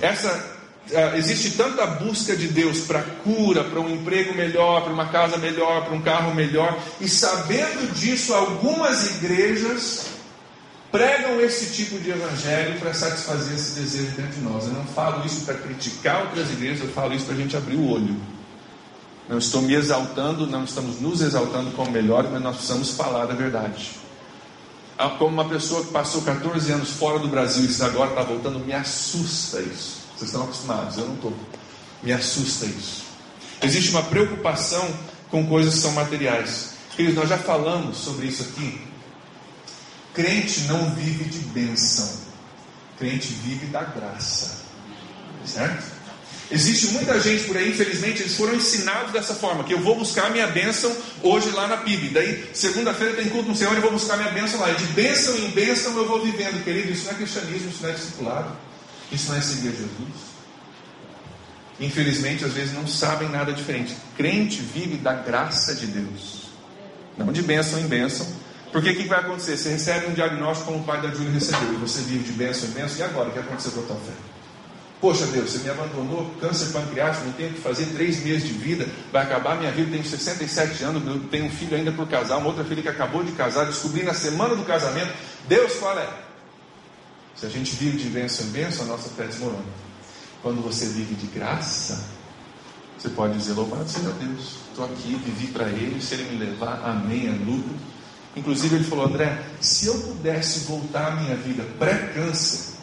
[0.00, 5.08] Essa uh, existe tanta busca de Deus para cura, para um emprego melhor, para uma
[5.08, 10.15] casa melhor, para um carro melhor, e sabendo disso, algumas igrejas
[10.96, 14.64] pregam esse tipo de evangelho para satisfazer esse desejo dentro de nós.
[14.64, 17.76] Eu não falo isso para criticar outras igrejas, eu falo isso para a gente abrir
[17.76, 18.16] o olho.
[19.28, 23.34] Não estou me exaltando, não estamos nos exaltando como melhor, mas nós precisamos falar da
[23.34, 23.90] verdade.
[24.96, 28.58] Ah, como uma pessoa que passou 14 anos fora do Brasil e agora está voltando,
[28.60, 30.00] me assusta isso.
[30.16, 31.34] Vocês estão acostumados, eu não estou.
[32.02, 33.04] Me assusta isso.
[33.60, 34.88] Existe uma preocupação
[35.30, 36.76] com coisas que são materiais.
[36.94, 38.95] Queridos, nós já falamos sobre isso aqui
[40.16, 42.10] Crente não vive de bênção,
[42.98, 44.62] crente vive da graça,
[45.44, 45.84] certo?
[46.50, 50.30] Existe muita gente por aí, infelizmente, eles foram ensinados dessa forma: que eu vou buscar
[50.30, 50.90] minha bênção
[51.22, 52.14] hoje lá na PIB.
[52.14, 54.70] Daí, segunda-feira tem culto no Senhor e eu vou buscar minha bênção lá.
[54.70, 56.90] E de bênção em bênção eu vou vivendo, querido.
[56.92, 58.56] Isso não é cristianismo, isso não é discipulado,
[59.12, 60.36] isso não é seguir Jesus.
[61.78, 63.94] Infelizmente, às vezes não sabem nada diferente.
[64.16, 66.44] Crente vive da graça de Deus,
[67.18, 68.26] não de bênção em bênção,
[68.76, 69.56] Porque o que vai acontecer?
[69.56, 72.68] Você recebe um diagnóstico como o pai da Júlia recebeu, e você vive de bênção
[72.68, 73.30] em bênção, e agora?
[73.30, 74.12] O que aconteceu com a tua fé?
[75.00, 78.52] Poxa Deus, você me abandonou, câncer pancreático, não tenho o que fazer, três meses de
[78.52, 82.48] vida, vai acabar minha vida, tenho 67 anos, tenho um filho ainda por casar, uma
[82.48, 85.10] outra filha que acabou de casar, descobri na semana do casamento.
[85.48, 86.10] Deus fala, é.
[87.34, 89.64] Se a gente vive de bênção em bênção, a nossa fé desmorona.
[90.42, 92.04] Quando você vive de graça,
[92.98, 96.82] você pode dizer, louvado seja Deus, estou aqui, vivi para Ele, se Ele me levar,
[96.84, 97.74] amém, é lucro.
[98.36, 102.76] Inclusive ele falou, André, se eu pudesse voltar à minha vida pré-câncer,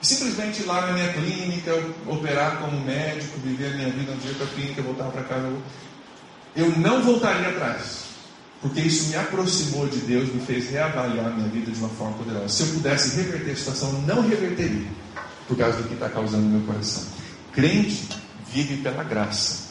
[0.00, 1.74] Simplesmente ir lá na minha clínica,
[2.06, 5.52] operar como médico, viver a minha vida um dia para a clínica, voltar para casa.
[6.54, 8.06] Eu não voltaria atrás.
[8.60, 12.16] Porque isso me aproximou de Deus, me fez reavaliar a minha vida de uma forma
[12.16, 12.48] poderosa.
[12.48, 14.88] Se eu pudesse reverter a situação, não reverteria.
[15.48, 17.04] Por causa do que está causando no meu coração.
[17.52, 18.08] Crente
[18.52, 19.68] vive pela graça.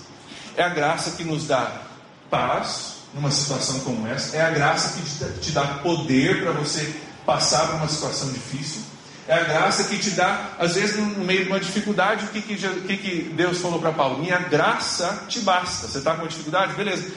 [0.58, 1.84] É a graça que nos dá
[2.30, 4.36] paz numa situação como essa.
[4.36, 6.94] É a graça que te dá poder para você
[7.26, 8.82] passar por uma situação difícil.
[9.28, 12.42] É a graça que te dá, às vezes, no meio de uma dificuldade, o que,
[12.42, 14.20] que, Deus falou para Paulo?
[14.20, 15.88] Minha graça te basta.
[15.88, 16.74] Você está com uma dificuldade?
[16.76, 17.12] Beleza.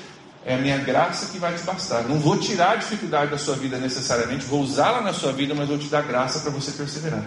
[0.44, 2.02] É a minha graça que vai te bastar.
[2.08, 5.68] Não vou tirar a dificuldade da sua vida necessariamente, vou usá-la na sua vida, mas
[5.68, 7.24] vou te dar graça para você perseverar.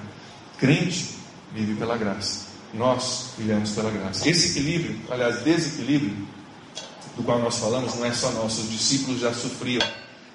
[0.58, 1.16] Crente
[1.54, 2.48] vive pela graça.
[2.74, 4.28] Nós vivemos pela graça.
[4.28, 6.28] Esse equilíbrio, aliás, desequilíbrio,
[7.16, 8.62] do qual nós falamos, não é só nosso.
[8.62, 9.86] Os discípulos já sofriam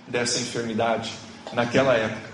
[0.07, 1.13] dessa enfermidade
[1.53, 2.29] naquela época.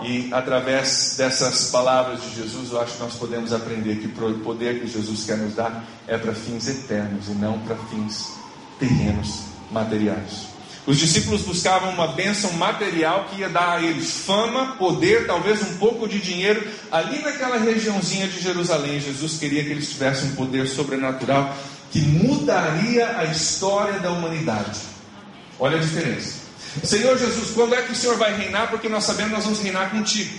[0.00, 4.80] E através dessas palavras de Jesus, eu acho que nós podemos aprender que o poder
[4.80, 8.32] que Jesus quer nos dar é para fins eternos e não para fins
[8.78, 10.52] terrenos, materiais.
[10.84, 15.78] Os discípulos buscavam uma bênção material que ia dar a eles fama, poder, talvez um
[15.78, 16.66] pouco de dinheiro.
[16.90, 21.54] Ali naquela regiãozinha de Jerusalém, Jesus queria que eles tivessem um poder sobrenatural
[21.92, 24.80] que mudaria a história da humanidade.
[25.60, 26.40] Olha a diferença.
[26.82, 28.70] Senhor Jesus, quando é que o Senhor vai reinar?
[28.70, 30.32] Porque nós sabemos que nós vamos reinar contigo.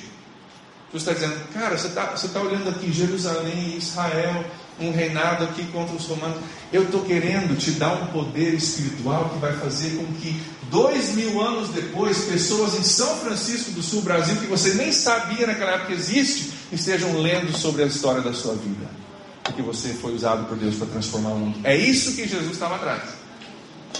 [0.91, 4.43] Jesus está dizendo, cara, você está tá olhando aqui Jerusalém, Israel,
[4.79, 6.37] um reinado aqui contra os romanos.
[6.71, 10.39] Eu estou querendo te dar um poder espiritual que vai fazer com que
[10.71, 15.45] dois mil anos depois, pessoas em São Francisco do Sul, Brasil, que você nem sabia
[15.45, 19.02] naquela época que existe, estejam lendo sobre a história da sua vida.
[19.43, 21.59] Porque você foi usado por Deus para transformar o mundo.
[21.63, 23.01] É isso que Jesus estava atrás.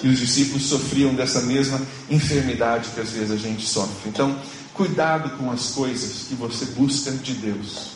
[0.01, 1.79] E os discípulos sofriam dessa mesma
[2.10, 4.10] enfermidade que às vezes a gente sofre.
[4.10, 4.38] Então,
[4.73, 7.91] cuidado com as coisas que você busca de Deus.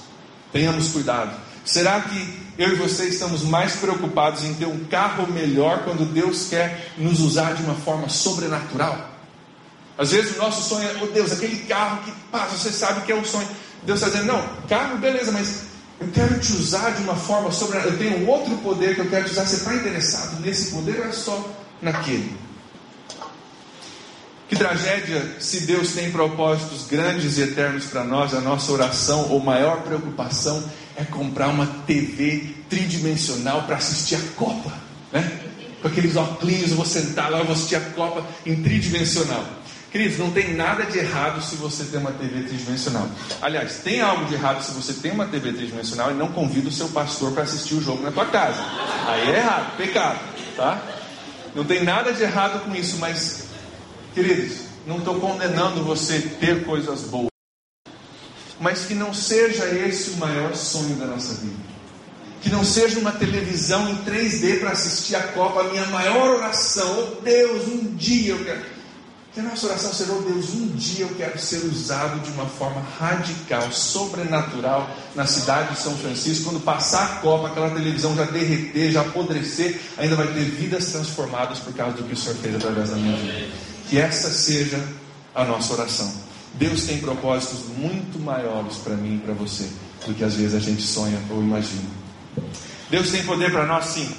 [0.52, 1.36] Tenhamos cuidado.
[1.66, 6.48] Será que eu e você estamos mais preocupados em ter um carro melhor quando Deus
[6.50, 9.12] quer nos usar de uma forma sobrenatural?
[9.98, 13.12] Às vezes o nosso sonho é, oh Deus, aquele carro que passa, você sabe que
[13.12, 13.48] é um sonho.
[13.84, 15.64] Deus está dizendo, não, carro, beleza, mas
[16.00, 17.94] eu quero te usar de uma forma sobrenatural.
[17.94, 19.46] Eu tenho outro poder que eu quero te usar.
[19.46, 22.36] Você está interessado nesse poder ou é só naquele.
[24.48, 29.42] Que tragédia se Deus tem propósitos grandes e eternos para nós, a nossa oração ou
[29.42, 30.64] maior preocupação
[30.96, 34.72] é comprar uma TV tridimensional para assistir a Copa,
[35.12, 35.42] né?
[35.82, 39.44] Com aqueles óculos, eu vou sentar lá, eu vou assistir a Copa em tridimensional.
[39.92, 43.08] Queridos, não tem nada de errado se você tem uma TV tridimensional.
[43.42, 46.72] Aliás, tem algo de errado se você tem uma TV tridimensional e não convida o
[46.72, 48.62] seu pastor para assistir o jogo na tua casa.
[49.08, 50.20] Aí é errado, pecado,
[50.58, 50.82] tá?
[51.56, 53.46] Não tem nada de errado com isso, mas,
[54.14, 57.30] queridos, não estou condenando você ter coisas boas.
[58.60, 61.56] Mas que não seja esse o maior sonho da nossa vida.
[62.42, 65.62] Que não seja uma televisão em 3D para assistir a Copa.
[65.62, 68.77] A minha maior oração, oh Deus, um dia eu quero.
[69.38, 72.48] Que a nossa oração seja, oh Deus, um dia eu quero ser usado de uma
[72.48, 76.46] forma radical, sobrenatural, na cidade de São Francisco.
[76.46, 81.60] Quando passar a Copa, aquela televisão já derreter, já apodrecer, ainda vai ter vidas transformadas
[81.60, 83.48] por causa do que o Senhor fez através da minha vida.
[83.88, 84.84] Que essa seja
[85.36, 86.12] a nossa oração.
[86.56, 89.70] Deus tem propósitos muito maiores para mim e para você
[90.08, 91.88] do que às vezes a gente sonha ou imagina.
[92.90, 94.10] Deus tem poder para nós, sim.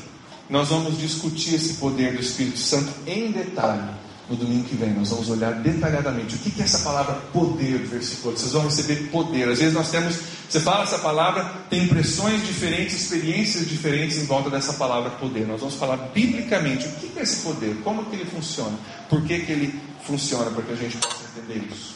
[0.48, 4.92] Nós vamos discutir esse poder do Espírito Santo em detalhe no domingo que vem.
[4.92, 8.36] Nós vamos olhar detalhadamente o que é essa palavra poder do versículo.
[8.36, 9.48] Vocês vão receber poder.
[9.48, 14.50] Às vezes nós temos, você fala essa palavra, tem impressões diferentes, experiências diferentes em volta
[14.50, 15.46] dessa palavra poder.
[15.46, 18.76] Nós vamos falar biblicamente o que é esse poder, como que ele funciona,
[19.08, 21.94] por que, que ele funciona, para que a gente possa entender isso.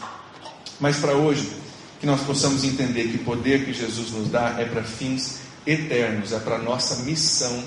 [0.81, 1.49] Mas para hoje,
[2.01, 6.33] que nós possamos entender que o poder que Jesus nos dá é para fins eternos,
[6.33, 7.63] é para nossa missão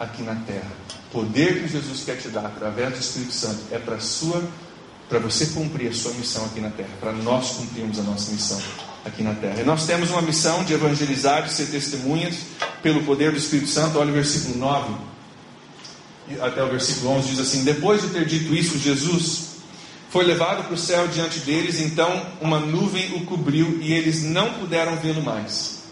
[0.00, 3.98] aqui na terra poder que Jesus quer te dar através do Espírito Santo é para
[4.00, 4.42] sua
[5.08, 8.60] para você cumprir a sua missão aqui na terra, para nós cumprirmos a nossa missão
[9.04, 9.60] aqui na terra.
[9.60, 12.34] E nós temos uma missão de evangelizar, de ser testemunhas
[12.82, 14.00] pelo poder do Espírito Santo.
[14.00, 14.94] Olha o versículo 9
[16.40, 19.46] até o versículo 11 diz assim: Depois de ter dito isso, Jesus
[20.08, 24.54] Foi levado para o céu diante deles, então uma nuvem o cobriu e eles não
[24.54, 25.82] puderam vê-lo mais.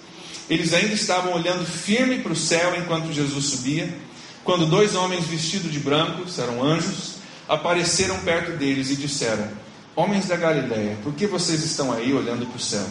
[0.48, 3.92] Eles ainda estavam olhando firme para o céu enquanto Jesus subia,
[4.44, 7.14] quando dois homens vestidos de branco, eram anjos,
[7.48, 9.48] apareceram perto deles e disseram:
[9.96, 12.86] Homens da Galiléia, por que vocês estão aí olhando para o céu?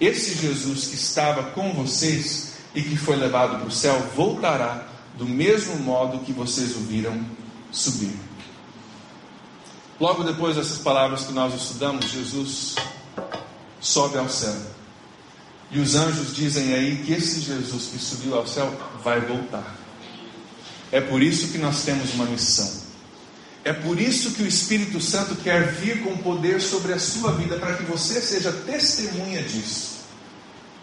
[0.00, 4.86] Esse Jesus que estava com vocês e que foi levado para o céu voltará
[5.16, 7.24] do mesmo modo que vocês o viram
[7.70, 8.16] subir.
[10.00, 12.74] Logo depois dessas palavras que nós estudamos, Jesus
[13.80, 14.56] sobe ao céu.
[15.70, 18.72] E os anjos dizem aí que esse Jesus que subiu ao céu
[19.02, 19.83] vai voltar.
[20.94, 22.70] É por isso que nós temos uma missão.
[23.64, 27.56] É por isso que o Espírito Santo quer vir com poder sobre a sua vida,
[27.56, 30.04] para que você seja testemunha disso.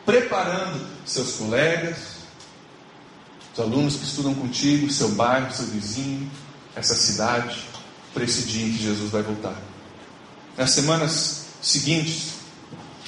[0.05, 1.95] Preparando seus colegas,
[3.53, 6.29] os alunos que estudam contigo, seu bairro, seu vizinho,
[6.75, 7.63] essa cidade,
[8.13, 9.55] para esse dia em que Jesus vai voltar.
[10.57, 12.33] Nas semanas seguintes,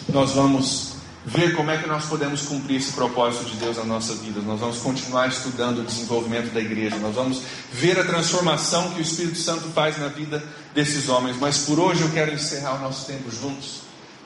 [0.08, 0.93] nós vamos
[1.26, 4.42] ver como é que nós podemos cumprir esse propósito de Deus na nossa vida.
[4.42, 6.98] Nós vamos continuar estudando o desenvolvimento da igreja.
[6.98, 10.44] Nós vamos ver a transformação que o Espírito Santo faz na vida
[10.74, 11.38] desses homens.
[11.40, 13.82] Mas por hoje eu quero encerrar o nosso tempo juntos,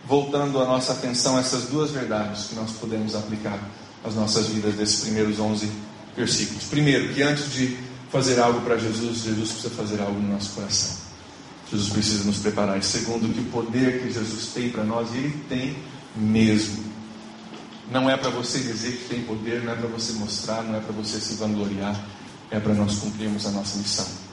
[0.05, 3.59] voltando a nossa atenção a essas duas verdades que nós podemos aplicar
[4.03, 5.69] às nossas vidas desses primeiros 11
[6.15, 6.63] versículos.
[6.63, 7.77] Primeiro, que antes de
[8.11, 10.97] fazer algo para Jesus, Jesus precisa fazer algo no nosso coração.
[11.69, 12.79] Jesus precisa nos preparar.
[12.79, 15.75] E segundo, que o poder que Jesus tem para nós, ele tem
[16.15, 16.86] mesmo.
[17.89, 20.79] Não é para você dizer que tem poder, não é para você mostrar, não é
[20.79, 21.95] para você se vangloriar,
[22.51, 24.27] é para nós cumprirmos a nossa missão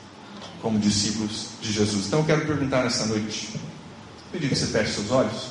[0.65, 2.07] como discípulos de Jesus.
[2.07, 3.51] Então eu quero perguntar nessa noite,
[4.33, 5.43] pedir que você feche seus olhos,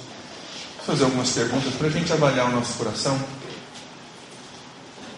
[0.84, 3.16] fazer algumas perguntas para a gente avaliar o nosso coração.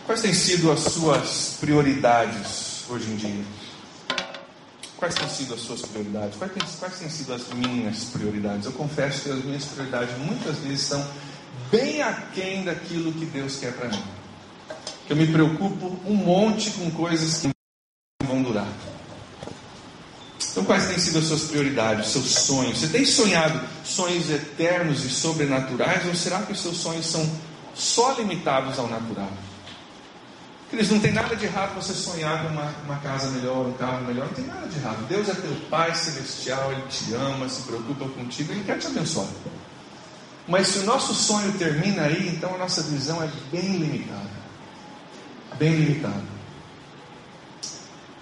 [0.05, 3.45] Quais têm sido as suas prioridades hoje em dia?
[4.97, 6.37] Quais têm sido as suas prioridades?
[6.37, 8.65] Quais têm, quais têm sido as minhas prioridades?
[8.65, 11.07] Eu confesso que as minhas prioridades muitas vezes são
[11.71, 14.03] bem aquém daquilo que Deus quer para mim.
[15.09, 18.67] Eu me preocupo um monte com coisas que não vão durar.
[20.51, 22.79] Então, quais têm sido as suas prioridades, seus sonhos?
[22.79, 27.29] Você tem sonhado sonhos eternos e sobrenaturais ou será que os seus sonhos são
[27.73, 29.29] só limitados ao natural?
[30.71, 34.03] Eles não tem nada de errado você sonhar com uma, uma casa melhor, um carro
[34.05, 35.07] melhor, não tem nada de errado.
[35.07, 39.27] Deus é teu Pai celestial, Ele te ama, se preocupa contigo, Ele quer te abençoar.
[40.47, 44.29] Mas se o nosso sonho termina aí, então a nossa visão é bem limitada.
[45.57, 46.35] Bem limitada.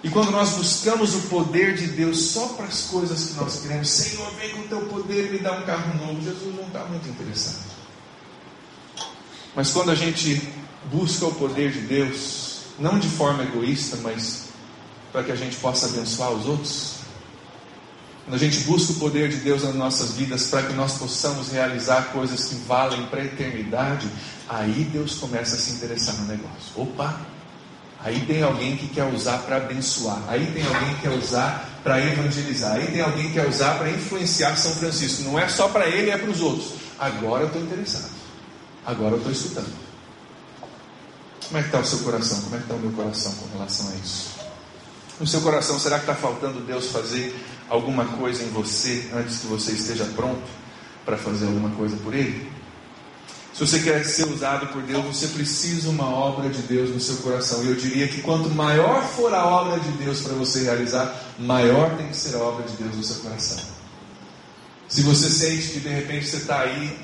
[0.02, 3.88] E quando nós buscamos o poder de Deus só para as coisas que nós queremos,
[3.88, 6.84] Senhor, vem com o teu poder e me dá um carro novo, Jesus não está
[6.84, 7.64] muito interessado.
[9.54, 10.46] Mas quando a gente
[10.92, 14.48] busca o poder de Deus, não de forma egoísta, mas
[15.10, 16.96] para que a gente possa abençoar os outros,
[18.24, 21.50] quando a gente busca o poder de Deus nas nossas vidas para que nós possamos
[21.50, 24.08] realizar coisas que valem para a eternidade,
[24.48, 26.72] aí Deus começa a se interessar no negócio.
[26.74, 27.20] Opa!
[28.00, 31.98] Aí tem alguém que quer usar para abençoar, aí tem alguém que quer usar para
[32.00, 35.22] evangelizar, aí tem alguém que quer usar para influenciar São Francisco.
[35.22, 36.72] Não é só para ele, é para os outros.
[36.98, 38.10] Agora eu estou interessado,
[38.84, 39.72] agora eu estou escutando.
[41.46, 42.40] Como é que está o seu coração?
[42.42, 44.30] Como é que está o meu coração com relação a isso?
[45.20, 47.34] No seu coração, será que está faltando Deus fazer
[47.68, 50.42] alguma coisa em você antes que você esteja pronto
[51.04, 52.48] para fazer alguma coisa por Ele?
[53.54, 57.18] Se você quer ser usado por Deus, você precisa uma obra de Deus no seu
[57.18, 57.62] coração.
[57.62, 61.96] E eu diria que quanto maior for a obra de Deus para você realizar, maior
[61.96, 63.62] tem que ser a obra de Deus no seu coração.
[64.88, 66.98] Se você sente que de repente você está aí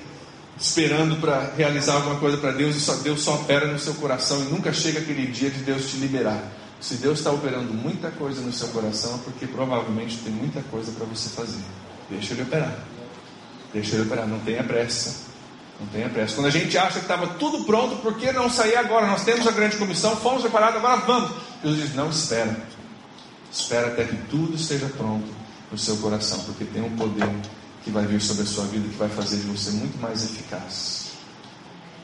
[0.58, 4.40] esperando para realizar alguma coisa para Deus e só Deus só opera no seu coração
[4.42, 6.42] e nunca chega aquele dia de Deus te liberar.
[6.80, 10.90] Se Deus está operando muita coisa no seu coração, é porque provavelmente tem muita coisa
[10.92, 11.62] para você fazer.
[12.08, 12.74] Deixa Ele operar.
[13.72, 14.26] Deixa Ele operar.
[14.26, 15.28] Não tenha pressa.
[15.78, 16.36] Não tenha pressa.
[16.36, 19.06] Quando a gente acha que estava tudo pronto, por que não sair agora?
[19.06, 21.30] Nós temos a grande comissão, fomos preparados, agora vamos.
[21.62, 22.56] Deus diz: não, espera.
[23.52, 25.28] Espera até que tudo esteja pronto
[25.70, 27.28] no seu coração, porque tem um poder
[27.84, 31.10] que vai vir sobre a sua vida que vai fazer de você muito mais eficaz.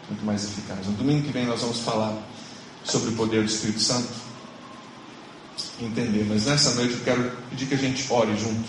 [0.08, 0.86] Muito mais eficaz.
[0.86, 2.14] No domingo que vem nós vamos falar
[2.84, 4.25] sobre o poder do Espírito Santo
[5.80, 6.24] entender.
[6.28, 8.68] Mas nessa noite eu quero pedir que a gente ore junto.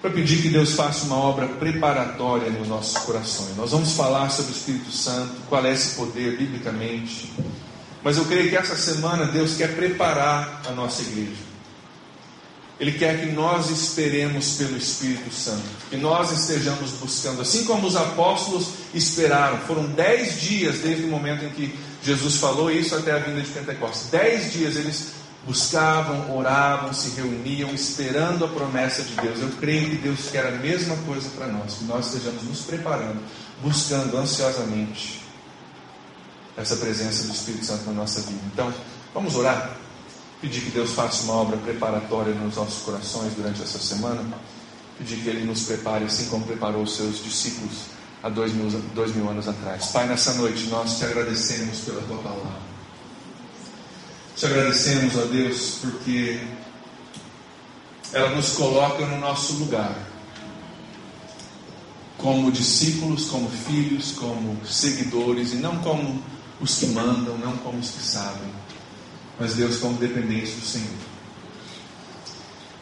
[0.00, 3.54] Para pedir que Deus faça uma obra preparatória nos nossos corações.
[3.56, 7.30] Nós vamos falar sobre o Espírito Santo, qual é esse poder biblicamente.
[8.02, 11.50] Mas eu creio que essa semana Deus quer preparar a nossa igreja.
[12.80, 17.94] Ele quer que nós esperemos pelo Espírito Santo, que nós estejamos buscando, assim como os
[17.94, 19.58] apóstolos esperaram.
[19.66, 23.50] Foram dez dias desde o momento em que Jesus falou isso até a vinda de
[23.50, 24.08] Pentecostes.
[24.10, 25.08] Dez dias eles
[25.46, 29.40] buscavam, oravam, se reuniam, esperando a promessa de Deus.
[29.40, 33.20] Eu creio que Deus quer a mesma coisa para nós, que nós estejamos nos preparando,
[33.62, 35.22] buscando ansiosamente
[36.56, 38.40] essa presença do Espírito Santo na nossa vida.
[38.52, 38.72] Então,
[39.14, 39.76] vamos orar,
[40.40, 44.22] pedir que Deus faça uma obra preparatória nos nossos corações durante essa semana,
[44.98, 47.86] pedir que Ele nos prepare assim como preparou os seus discípulos
[48.22, 49.86] há dois mil, dois mil anos atrás.
[49.86, 52.69] Pai, nessa noite nós te agradecemos pela tua palavra.
[54.36, 56.40] Te agradecemos, ó Deus, porque
[58.12, 59.94] ela nos coloca no nosso lugar,
[62.16, 66.22] como discípulos, como filhos, como seguidores, e não como
[66.60, 68.52] os que mandam, não como os que sabem,
[69.38, 71.10] mas Deus como dependentes do Senhor.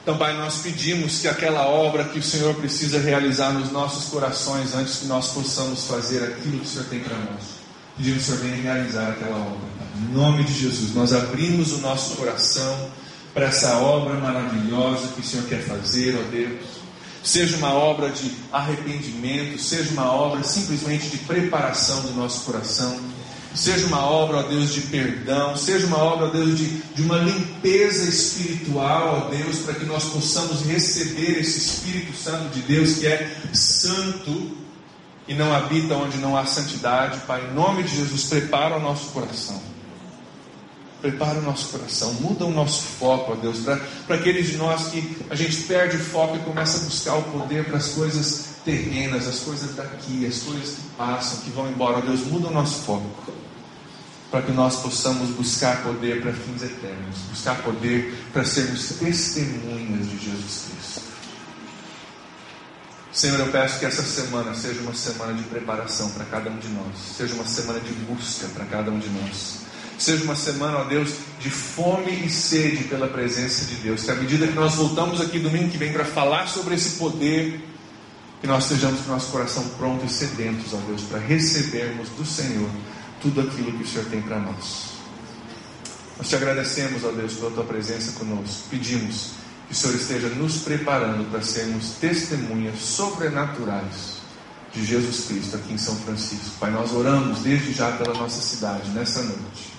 [0.03, 4.75] Então, Pai, nós pedimos que aquela obra que o Senhor precisa realizar nos nossos corações,
[4.75, 7.58] antes que nós possamos fazer aquilo que o Senhor tem para nós,
[7.99, 9.69] pedimos que o Senhor venha realizar aquela obra.
[10.01, 12.91] Em nome de Jesus, nós abrimos o nosso coração
[13.35, 16.79] para essa obra maravilhosa que o Senhor quer fazer, ó Deus.
[17.23, 22.99] Seja uma obra de arrependimento, seja uma obra simplesmente de preparação do nosso coração,
[23.55, 27.19] seja uma obra, ó Deus, de perdão, seja uma obra, ó Deus, de, de uma
[27.19, 33.07] limpeza espiritual, ó Deus, para que nós possamos receber esse Espírito Santo de Deus que
[33.09, 34.57] é santo
[35.29, 37.20] e não habita onde não há santidade.
[37.20, 39.61] Pai, em nome de Jesus, prepara o nosso coração
[41.01, 45.16] Prepara o nosso coração, muda o nosso foco, ó Deus, para aqueles de nós que
[45.31, 49.29] a gente perde o foco e começa a buscar o poder para as coisas terrenas,
[49.29, 51.99] as coisas daqui, as coisas que passam, que vão embora.
[51.99, 53.33] Ó Deus, muda o nosso foco,
[54.29, 60.18] para que nós possamos buscar poder para fins eternos, buscar poder para sermos testemunhas de
[60.18, 60.98] Jesus Cristo.
[63.13, 66.69] Senhor, eu peço que essa semana seja uma semana de preparação para cada um de
[66.69, 70.85] nós, seja uma semana de busca para cada um de nós seja uma semana, ó
[70.85, 74.05] Deus, de fome e sede pela presença de Deus.
[74.05, 77.61] Que à medida que nós voltamos aqui domingo que vem para falar sobre esse poder,
[78.41, 82.71] que nós estejamos com nosso coração pronto e sedentos, ó Deus, para recebermos do Senhor
[83.21, 84.99] tudo aquilo que o Senhor tem para nós.
[86.17, 88.69] Nós te agradecemos, ó Deus, pela tua presença conosco.
[88.71, 89.31] Pedimos
[89.69, 94.19] que o Senhor esteja nos preparando para sermos testemunhas sobrenaturais
[94.73, 96.57] de Jesus Cristo aqui em São Francisco.
[96.59, 99.79] Pai, nós oramos desde já pela nossa cidade nessa noite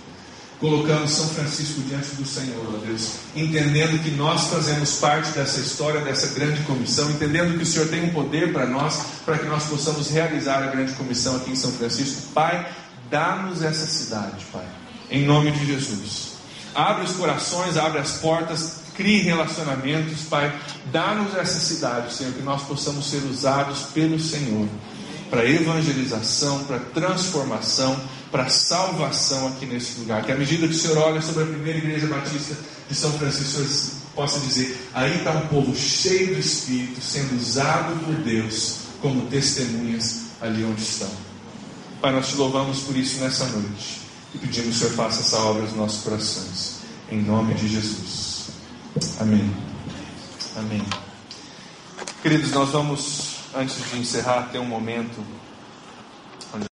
[0.59, 6.01] colocamos São Francisco diante do Senhor, ó Deus, entendendo que nós fazemos parte dessa história,
[6.01, 9.63] dessa grande comissão, entendendo que o Senhor tem um poder para nós, para que nós
[9.63, 12.33] possamos realizar a grande comissão aqui em São Francisco.
[12.33, 12.69] Pai,
[13.09, 14.65] dá-nos essa cidade, Pai,
[15.09, 16.33] em nome de Jesus.
[16.75, 20.53] Abre os corações, abre as portas, crie relacionamentos, Pai.
[20.91, 24.67] Dá-nos essa cidade, Senhor, que nós possamos ser usados pelo Senhor
[25.29, 27.97] para evangelização, para transformação
[28.31, 30.23] para salvação aqui nesse lugar.
[30.23, 32.55] Que à medida que o Senhor olha sobre a primeira igreja batista
[32.87, 38.05] de São Francisco, você possa dizer: aí está um povo cheio do Espírito, sendo usado
[38.05, 41.09] por Deus como testemunhas ali onde estão.
[42.01, 44.01] Pai, nós te louvamos por isso nessa noite
[44.33, 46.79] e pedimos que o Senhor faça essa obra nos nossos corações.
[47.11, 48.18] Em nome de Jesus.
[49.19, 49.53] Amém.
[50.55, 50.83] Amém.
[52.21, 55.23] Queridos, nós vamos, antes de encerrar, ter um momento